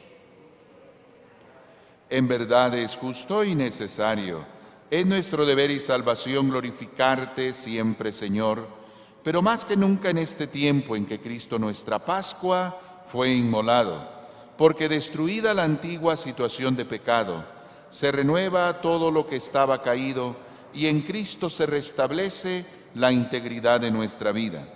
En 2.11 2.27
verdad 2.27 2.75
es 2.75 2.95
justo 2.95 3.43
y 3.43 3.55
necesario, 3.55 4.45
es 4.91 5.03
nuestro 5.07 5.47
deber 5.47 5.71
y 5.71 5.79
salvación 5.79 6.51
glorificarte 6.51 7.53
siempre, 7.53 8.11
Señor, 8.11 8.67
pero 9.23 9.41
más 9.41 9.65
que 9.65 9.75
nunca 9.75 10.11
en 10.11 10.19
este 10.19 10.45
tiempo 10.45 10.95
en 10.95 11.07
que 11.07 11.19
Cristo 11.19 11.57
nuestra 11.57 11.97
Pascua 11.97 12.79
fue 13.07 13.33
inmolado, 13.33 14.07
porque 14.59 14.87
destruida 14.87 15.55
la 15.55 15.63
antigua 15.63 16.17
situación 16.17 16.75
de 16.75 16.85
pecado, 16.85 17.43
se 17.89 18.11
renueva 18.11 18.79
todo 18.79 19.09
lo 19.09 19.25
que 19.25 19.37
estaba 19.37 19.81
caído 19.81 20.35
y 20.71 20.85
en 20.85 21.01
Cristo 21.01 21.49
se 21.49 21.65
restablece 21.65 22.63
la 22.93 23.11
integridad 23.11 23.81
de 23.81 23.89
nuestra 23.89 24.31
vida. 24.31 24.75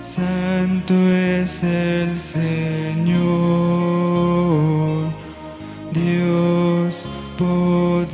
santo 0.00 0.94
es 0.94 1.62
el 1.62 2.18
Señor, 2.18 3.20
Dios 5.92 7.06
poderoso 7.36 8.10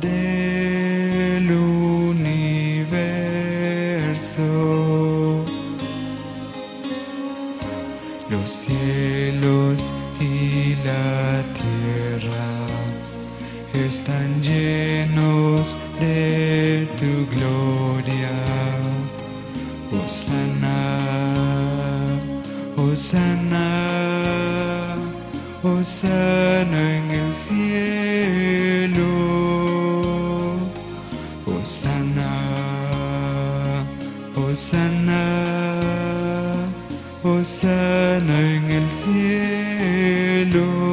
del 0.00 1.50
universo. 1.50 2.48
Los 8.30 8.50
cielos 8.50 9.92
y 10.20 10.76
la 10.84 11.44
están 13.88 14.42
llenos 14.42 15.78
de 15.98 16.86
tu 16.98 17.26
gloria. 17.34 18.30
Osana, 20.04 20.98
Osana, 22.76 23.66
Osana 25.62 26.96
en 26.96 27.10
el 27.12 27.32
cielo. 27.32 29.08
Osana, 31.46 32.30
Osana, 34.36 35.22
Osana 37.24 38.38
en 38.38 38.70
el 38.70 38.92
cielo. 38.92 40.87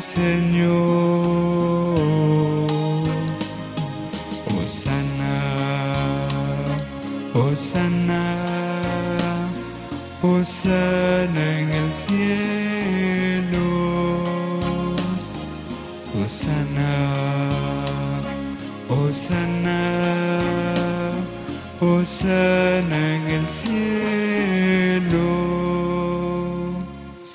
Señor. 0.00 0.76
Osana, 4.62 6.28
Osana, 7.34 8.36
Osana 10.22 11.58
en 11.60 11.70
el 11.70 11.94
cielo. 11.94 13.66
Osana, 16.24 17.14
Osana, 18.88 19.80
Osana 21.80 23.16
en 23.16 23.30
el 23.30 23.48
cielo. 23.48 24.15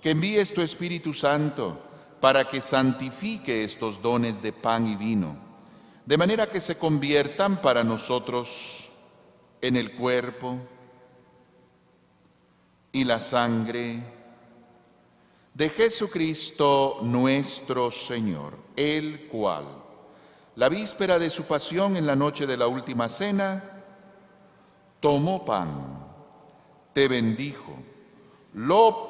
que 0.00 0.10
envíes 0.10 0.54
tu 0.54 0.62
Espíritu 0.62 1.12
Santo 1.12 1.78
para 2.20 2.48
que 2.48 2.60
santifique 2.60 3.64
estos 3.64 4.00
dones 4.00 4.42
de 4.42 4.52
pan 4.52 4.86
y 4.86 4.96
vino, 4.96 5.36
de 6.04 6.16
manera 6.16 6.48
que 6.48 6.60
se 6.60 6.76
conviertan 6.76 7.60
para 7.60 7.84
nosotros 7.84 8.88
en 9.60 9.76
el 9.76 9.92
cuerpo 9.92 10.58
y 12.92 13.04
la 13.04 13.20
sangre 13.20 14.02
de 15.54 15.68
Jesucristo 15.68 17.00
nuestro 17.02 17.90
Señor, 17.90 18.56
el 18.76 19.28
cual, 19.28 19.64
la 20.56 20.68
víspera 20.68 21.18
de 21.18 21.30
su 21.30 21.44
pasión 21.44 21.96
en 21.96 22.06
la 22.06 22.16
noche 22.16 22.46
de 22.46 22.56
la 22.56 22.66
última 22.66 23.08
cena, 23.08 23.62
tomó 25.00 25.44
pan, 25.44 25.68
te 26.92 27.08
bendijo, 27.08 27.76
lo 28.54 29.09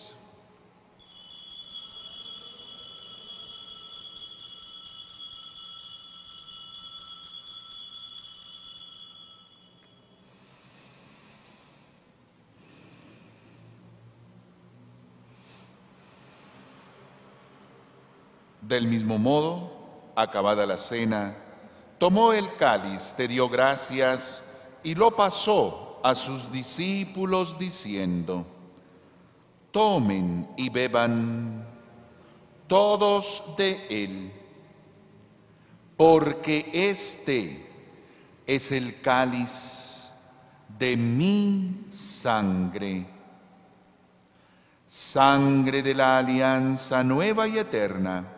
Del 18.71 18.87
mismo 18.87 19.17
modo, 19.17 19.69
acabada 20.15 20.65
la 20.65 20.77
cena, 20.77 21.35
tomó 21.97 22.31
el 22.31 22.55
cáliz, 22.55 23.13
te 23.17 23.27
dio 23.27 23.49
gracias 23.49 24.45
y 24.81 24.95
lo 24.95 25.13
pasó 25.13 25.99
a 26.01 26.15
sus 26.15 26.49
discípulos 26.49 27.59
diciendo, 27.59 28.45
tomen 29.71 30.47
y 30.55 30.69
beban 30.69 31.67
todos 32.67 33.43
de 33.57 33.87
él, 33.89 34.31
porque 35.97 36.69
este 36.71 37.69
es 38.47 38.71
el 38.71 39.01
cáliz 39.01 40.09
de 40.79 40.95
mi 40.95 41.87
sangre, 41.89 43.05
sangre 44.87 45.83
de 45.83 45.93
la 45.93 46.19
alianza 46.19 47.03
nueva 47.03 47.49
y 47.49 47.57
eterna 47.57 48.37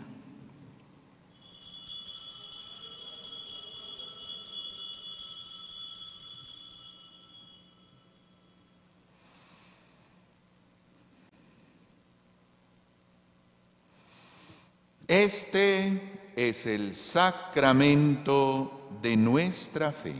Este 15.11 16.31
es 16.37 16.65
el 16.65 16.95
sacramento 16.95 18.87
de 19.01 19.17
nuestra 19.17 19.91
fe. 19.91 20.15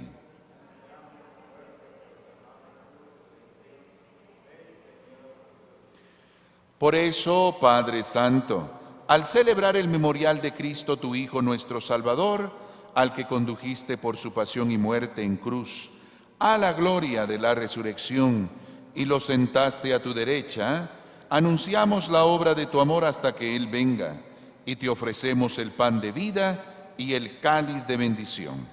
Por 6.78 6.94
eso, 6.94 7.56
Padre 7.62 8.04
Santo, 8.04 8.70
al 9.08 9.24
celebrar 9.24 9.78
el 9.78 9.88
memorial 9.88 10.42
de 10.42 10.54
Cristo, 10.54 10.98
tu 10.98 11.16
Hijo 11.16 11.42
nuestro 11.42 11.80
Salvador, 11.80 12.52
al 12.94 13.14
que 13.14 13.26
condujiste 13.26 13.98
por 13.98 14.18
su 14.18 14.34
pasión 14.34 14.72
y 14.72 14.78
muerte 14.78 15.24
en 15.24 15.38
cruz, 15.38 15.90
a 16.38 16.58
la 16.58 16.74
gloria 16.74 17.26
de 17.26 17.40
la 17.40 17.56
resurrección, 17.56 18.50
y 18.94 19.06
lo 19.06 19.22
sentaste 19.22 19.94
a 19.94 20.04
tu 20.04 20.14
derecha, 20.14 20.92
anunciamos 21.30 22.10
la 22.10 22.26
obra 22.26 22.54
de 22.54 22.66
tu 22.66 22.82
amor 22.82 23.06
hasta 23.06 23.34
que 23.34 23.56
Él 23.56 23.68
venga, 23.68 24.20
y 24.66 24.76
te 24.76 24.90
ofrecemos 24.90 25.58
el 25.58 25.72
pan 25.72 26.00
de 26.02 26.12
vida 26.12 26.94
y 26.98 27.14
el 27.14 27.40
cáliz 27.40 27.86
de 27.88 27.98
bendición. 27.98 28.68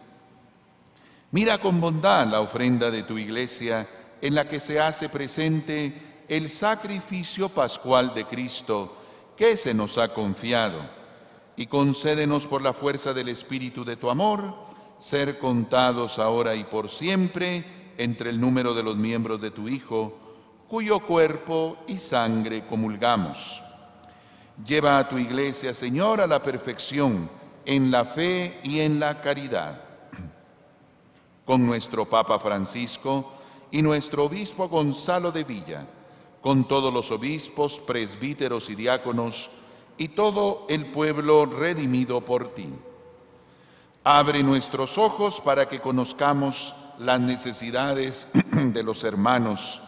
Mira 1.30 1.58
con 1.58 1.80
bondad 1.80 2.26
la 2.26 2.40
ofrenda 2.40 2.90
de 2.90 3.02
tu 3.02 3.18
iglesia, 3.18 3.88
en 4.20 4.34
la 4.34 4.48
que 4.48 4.60
se 4.60 4.80
hace 4.80 5.08
presente 5.08 6.24
el 6.28 6.48
sacrificio 6.48 7.48
pascual 7.48 8.14
de 8.14 8.24
Cristo 8.26 8.96
que 9.36 9.56
se 9.56 9.72
nos 9.72 9.98
ha 9.98 10.12
confiado, 10.12 10.80
y 11.56 11.66
concédenos 11.66 12.46
por 12.46 12.62
la 12.62 12.72
fuerza 12.72 13.12
del 13.12 13.28
Espíritu 13.28 13.84
de 13.84 13.96
tu 13.96 14.10
amor, 14.10 14.54
ser 14.98 15.38
contados 15.38 16.18
ahora 16.18 16.54
y 16.56 16.64
por 16.64 16.88
siempre 16.90 17.64
entre 17.98 18.30
el 18.30 18.40
número 18.40 18.74
de 18.74 18.82
los 18.82 18.96
miembros 18.96 19.40
de 19.40 19.50
tu 19.50 19.68
Hijo, 19.68 20.18
cuyo 20.68 21.00
cuerpo 21.00 21.78
y 21.86 21.98
sangre 21.98 22.66
comulgamos. 22.66 23.62
Lleva 24.64 24.98
a 24.98 25.08
tu 25.08 25.18
iglesia, 25.18 25.72
Señor, 25.72 26.20
a 26.20 26.26
la 26.26 26.42
perfección 26.42 27.30
en 27.64 27.90
la 27.90 28.04
fe 28.04 28.60
y 28.62 28.80
en 28.80 28.98
la 28.98 29.20
caridad. 29.20 29.80
Con 31.44 31.64
nuestro 31.64 32.08
Papa 32.08 32.38
Francisco 32.38 33.32
y 33.70 33.82
nuestro 33.82 34.24
Obispo 34.24 34.68
Gonzalo 34.68 35.30
de 35.30 35.44
Villa, 35.44 35.86
con 36.40 36.66
todos 36.66 36.92
los 36.92 37.10
obispos, 37.10 37.78
presbíteros 37.78 38.68
y 38.70 38.74
diáconos, 38.74 39.50
y 39.96 40.08
todo 40.08 40.66
el 40.68 40.86
pueblo 40.86 41.46
redimido 41.46 42.20
por 42.22 42.54
ti. 42.54 42.68
Abre 44.02 44.42
nuestros 44.42 44.96
ojos 44.96 45.40
para 45.40 45.68
que 45.68 45.80
conozcamos 45.80 46.74
las 46.98 47.20
necesidades 47.20 48.28
de 48.52 48.82
los 48.82 49.04
hermanos. 49.04 49.82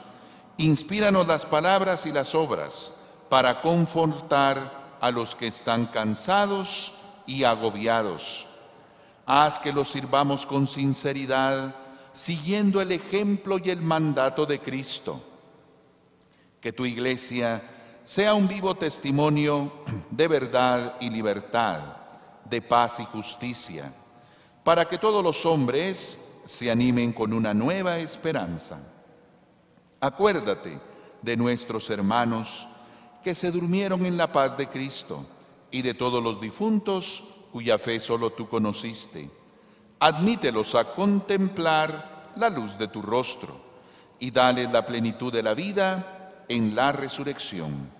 Inspíranos 0.58 1.26
las 1.26 1.46
palabras 1.46 2.06
y 2.06 2.12
las 2.12 2.34
obras 2.34 2.94
para 3.30 3.62
confortar 3.62 4.98
a 5.00 5.10
los 5.10 5.34
que 5.34 5.46
están 5.46 5.86
cansados 5.86 6.92
y 7.26 7.44
agobiados. 7.44 8.44
Haz 9.24 9.58
que 9.60 9.72
los 9.72 9.88
sirvamos 9.88 10.44
con 10.44 10.66
sinceridad, 10.66 11.76
siguiendo 12.12 12.80
el 12.82 12.90
ejemplo 12.90 13.58
y 13.62 13.70
el 13.70 13.80
mandato 13.80 14.44
de 14.44 14.58
Cristo. 14.58 15.22
Que 16.60 16.72
tu 16.72 16.84
iglesia 16.84 17.62
sea 18.02 18.34
un 18.34 18.48
vivo 18.48 18.74
testimonio 18.74 19.84
de 20.10 20.26
verdad 20.26 20.96
y 21.00 21.08
libertad, 21.08 21.80
de 22.44 22.60
paz 22.60 22.98
y 22.98 23.04
justicia, 23.04 23.94
para 24.64 24.86
que 24.86 24.98
todos 24.98 25.22
los 25.22 25.46
hombres 25.46 26.18
se 26.44 26.68
animen 26.68 27.12
con 27.12 27.32
una 27.32 27.54
nueva 27.54 27.98
esperanza. 27.98 28.80
Acuérdate 30.00 30.80
de 31.22 31.36
nuestros 31.36 31.88
hermanos 31.90 32.66
que 33.22 33.34
se 33.34 33.50
durmieron 33.50 34.06
en 34.06 34.16
la 34.16 34.32
paz 34.32 34.56
de 34.56 34.68
Cristo 34.68 35.26
y 35.70 35.82
de 35.82 35.94
todos 35.94 36.22
los 36.22 36.40
difuntos 36.40 37.22
cuya 37.52 37.78
fe 37.78 38.00
solo 38.00 38.30
tú 38.30 38.48
conociste. 38.48 39.30
Admítelos 39.98 40.74
a 40.74 40.94
contemplar 40.94 42.32
la 42.36 42.48
luz 42.48 42.78
de 42.78 42.88
tu 42.88 43.02
rostro 43.02 43.60
y 44.18 44.30
dale 44.30 44.68
la 44.68 44.86
plenitud 44.86 45.32
de 45.32 45.42
la 45.42 45.54
vida 45.54 46.44
en 46.48 46.74
la 46.74 46.92
resurrección. 46.92 47.90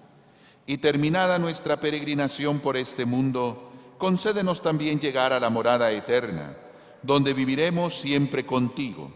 Y 0.67 0.79
terminada 0.79 1.39
nuestra 1.39 1.79
peregrinación 1.81 2.61
por 2.61 2.77
este 2.77 3.05
mundo, 3.05 3.71
concédenos 3.99 4.63
también 4.63 5.01
llegar 5.01 5.33
a 5.33 5.41
la 5.41 5.51
morada 5.51 5.91
eterna, 5.91 6.57
donde 7.03 7.33
viviremos 7.33 7.95
siempre 7.95 8.47
contigo. 8.47 9.11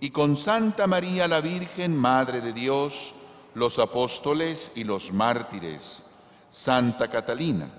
Y 0.00 0.10
con 0.10 0.36
Santa 0.36 0.86
María 0.86 1.26
la 1.26 1.40
Virgen, 1.40 1.96
Madre 1.96 2.40
de 2.40 2.52
Dios, 2.52 3.14
los 3.54 3.78
apóstoles 3.78 4.72
y 4.74 4.84
los 4.84 5.12
mártires, 5.12 6.04
Santa 6.50 7.08
Catalina, 7.08 7.70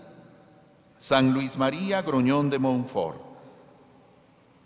San 0.98 1.34
Luis 1.34 1.58
María 1.58 2.02
Groñón 2.02 2.50
de 2.50 2.60
Montfort, 2.60 3.22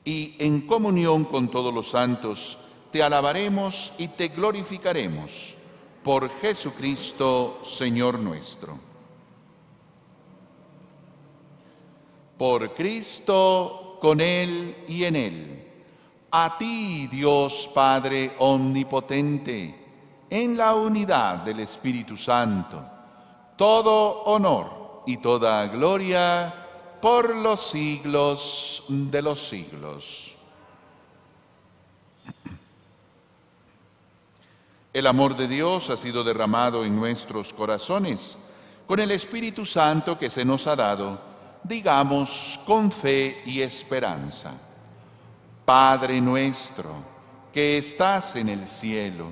y 0.06 0.36
en 0.40 0.62
comunión 0.62 1.26
con 1.26 1.50
todos 1.50 1.74
los 1.74 1.90
santos, 1.90 2.58
te 2.92 3.04
alabaremos 3.04 3.94
y 3.98 4.08
te 4.08 4.30
glorificaremos 4.30 5.56
por 6.04 6.30
Jesucristo, 6.40 7.60
Señor 7.64 8.18
nuestro. 8.18 8.80
Por 12.38 12.74
Cristo, 12.74 13.98
con 14.02 14.22
Él 14.22 14.86
y 14.88 15.04
en 15.04 15.16
Él. 15.16 15.64
A 16.32 16.58
ti, 16.58 17.08
Dios 17.08 17.70
Padre 17.74 18.34
Omnipotente, 18.40 19.89
en 20.30 20.58
la 20.58 20.76
unidad 20.76 21.40
del 21.40 21.62
Espíritu 21.62 22.16
Santo, 22.16 22.84
todo 23.56 24.24
honor 24.24 25.04
y 25.06 25.18
toda 25.18 25.68
gloria 25.68 26.54
por 27.02 27.36
los 27.36 27.70
siglos 27.70 28.84
de 28.88 29.22
los 29.22 29.48
siglos. 29.48 30.36
El 34.92 35.08
amor 35.08 35.36
de 35.36 35.48
Dios 35.48 35.90
ha 35.90 35.98
sido 35.98 36.24
derramado 36.24 36.84
en 36.84 36.96
nuestros 36.96 37.54
corazones 37.54 38.40
con 38.88 39.00
el 39.00 39.12
Espíritu 39.12 39.66
Santo 39.66 40.18
que 40.18 40.32
se 40.32 40.44
nos 40.44 40.66
ha 40.66 40.76
dado, 40.76 41.20
digamos 41.64 42.60
con 42.66 42.92
fe 42.92 43.44
y 43.46 43.62
esperanza. 43.62 44.54
Padre 45.64 46.20
nuestro, 46.20 46.96
que 47.54 47.78
estás 47.78 48.36
en 48.36 48.50
el 48.50 48.66
cielo, 48.66 49.32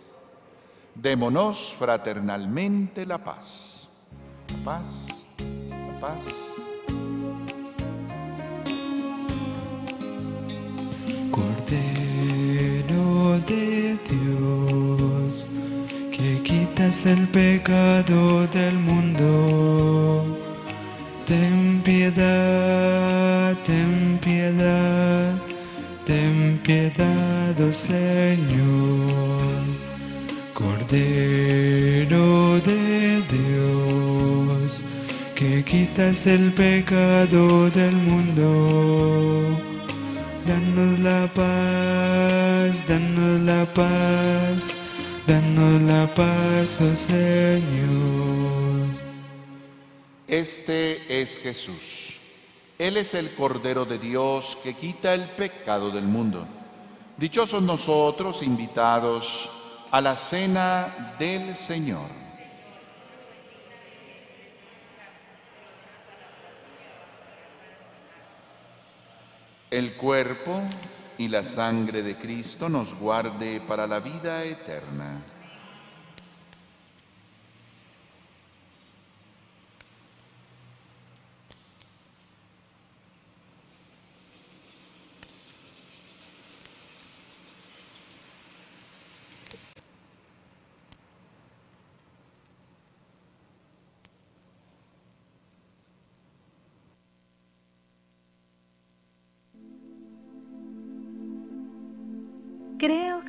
Démonos 0.95 1.75
fraternalmente 1.77 3.05
la 3.05 3.23
paz. 3.23 3.87
La 4.49 4.57
paz, 4.63 5.27
la 5.69 5.99
paz. 5.99 6.25
Cordero 11.31 13.39
de 13.47 13.97
Dios, 14.09 15.49
que 16.11 16.41
quita 16.43 16.43
quitas 16.43 17.05
el 17.05 17.25
pecado 17.27 18.45
del 18.47 18.77
mundo. 18.79 20.37
Ten 21.25 21.81
piedad, 21.83 23.55
ten 23.63 24.19
piedad, 24.21 25.39
ten 26.05 26.59
piedad, 26.61 27.55
oh 27.61 27.71
Señor. 27.71 29.60
Cordero 30.61 32.59
de 32.59 33.21
Dios, 33.23 34.83
que 35.33 35.63
quitas 35.63 36.27
el 36.27 36.51
pecado 36.51 37.69
del 37.71 37.93
mundo. 37.93 39.57
Danos 40.45 40.99
la 40.99 41.27
paz, 41.33 42.87
danos 42.87 43.41
la 43.41 43.65
paz, 43.73 44.75
danos 45.25 45.81
la 45.81 46.05
paz, 46.13 46.79
oh 46.81 46.95
Señor. 46.95 48.87
Este 50.27 51.21
es 51.21 51.39
Jesús. 51.39 52.19
Él 52.77 52.97
es 52.97 53.15
el 53.15 53.33
Cordero 53.33 53.85
de 53.85 53.97
Dios 53.97 54.57
que 54.63 54.75
quita 54.75 55.15
el 55.15 55.25
pecado 55.25 55.89
del 55.89 56.05
mundo. 56.05 56.45
Dichosos 57.17 57.63
nosotros 57.63 58.43
invitados 58.43 59.49
a 59.91 59.99
la 59.99 60.15
cena 60.15 61.15
del 61.19 61.53
Señor. 61.53 62.09
El 69.69 69.95
cuerpo 69.97 70.61
y 71.17 71.27
la 71.27 71.43
sangre 71.43 72.03
de 72.03 72.17
Cristo 72.17 72.69
nos 72.69 72.95
guarde 72.95 73.61
para 73.61 73.85
la 73.85 73.99
vida 73.99 74.41
eterna. 74.43 75.21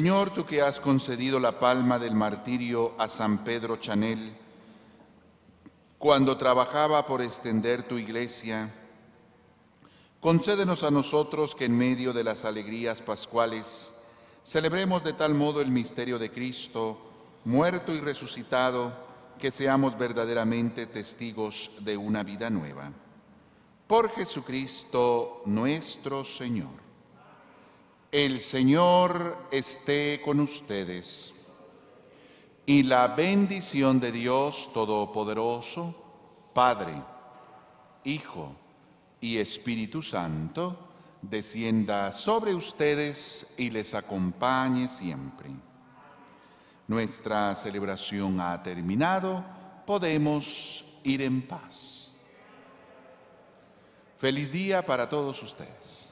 Señor, 0.00 0.32
tú 0.32 0.46
que 0.46 0.62
has 0.62 0.80
concedido 0.80 1.38
la 1.38 1.58
palma 1.58 1.98
del 1.98 2.14
martirio 2.14 2.94
a 2.96 3.06
San 3.06 3.44
Pedro 3.44 3.76
Chanel, 3.76 4.34
cuando 5.98 6.38
trabajaba 6.38 7.04
por 7.04 7.20
extender 7.20 7.82
tu 7.82 7.98
iglesia, 7.98 8.72
concédenos 10.18 10.84
a 10.84 10.90
nosotros 10.90 11.54
que 11.54 11.66
en 11.66 11.76
medio 11.76 12.14
de 12.14 12.24
las 12.24 12.46
alegrías 12.46 13.02
pascuales 13.02 13.92
celebremos 14.42 15.04
de 15.04 15.12
tal 15.12 15.34
modo 15.34 15.60
el 15.60 15.70
misterio 15.70 16.18
de 16.18 16.30
Cristo, 16.30 16.96
muerto 17.44 17.92
y 17.92 18.00
resucitado, 18.00 18.94
que 19.38 19.50
seamos 19.50 19.98
verdaderamente 19.98 20.86
testigos 20.86 21.70
de 21.78 21.98
una 21.98 22.22
vida 22.22 22.48
nueva. 22.48 22.90
Por 23.86 24.08
Jesucristo 24.12 25.42
nuestro 25.44 26.24
Señor. 26.24 26.79
El 28.12 28.40
Señor 28.40 29.46
esté 29.52 30.20
con 30.24 30.40
ustedes. 30.40 31.32
y 32.66 32.82
la 32.84 33.08
bendición 33.08 33.98
de 33.98 34.12
Dios 34.12 34.70
Todopoderoso, 34.72 35.94
Padre, 36.52 37.02
Hijo 38.04 38.54
y 39.20 39.38
Espíritu 39.38 40.02
Santo, 40.02 40.76
descienda 41.22 42.12
sobre 42.12 42.54
ustedes 42.54 43.54
y 43.56 43.70
les 43.70 43.94
acompañe 43.94 44.88
siempre. 44.88 45.50
Nuestra 46.86 47.54
celebración 47.56 48.40
ha 48.40 48.62
terminado, 48.62 49.44
podemos 49.84 50.84
ir 51.02 51.22
en 51.22 51.42
paz. 51.42 52.16
Feliz 54.18 54.52
día 54.52 54.84
para 54.84 55.08
todos 55.08 55.42
ustedes. 55.42 56.09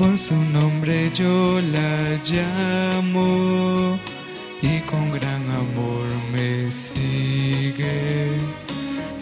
Por 0.00 0.18
su 0.18 0.34
nombre 0.34 1.10
yo 1.12 1.60
la 1.60 2.18
llamo 2.24 3.98
y 4.62 4.80
con 4.90 5.12
gran 5.12 5.42
amor 5.50 6.06
me 6.32 6.70
sigue. 6.70 8.30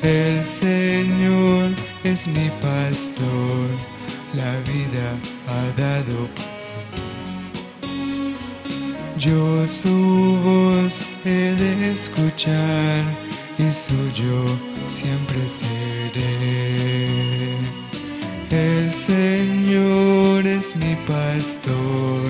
El 0.03 0.47
Señor 0.47 1.73
es 2.05 2.29
mi 2.29 2.49
pastor, 2.63 3.67
la 4.35 4.53
vida 4.71 5.09
ha 5.49 5.81
dado. 5.81 6.29
Yo 9.19 9.67
su 9.67 10.39
voz 10.45 11.05
he 11.25 11.57
de 11.63 11.91
escuchar 11.91 13.03
y 13.59 13.73
suyo 13.73 14.45
siempre 14.87 15.49
seré. 15.49 16.29
El 18.51 18.95
Señor 18.95 20.08
es 20.59 20.75
mi 20.77 20.97
pastor, 21.07 22.21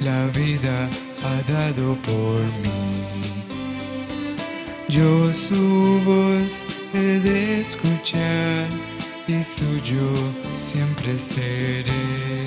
la 0.00 0.26
vida 0.38 0.88
ha 1.24 1.50
dado 1.50 1.96
por 2.02 2.42
mí. 2.62 3.06
Yo 4.88 5.32
su 5.32 6.00
voz 6.04 6.62
he 6.92 7.20
de 7.20 7.60
escuchar 7.60 8.66
y 9.26 9.42
suyo 9.42 10.08
siempre 10.58 11.18
seré. 11.18 12.39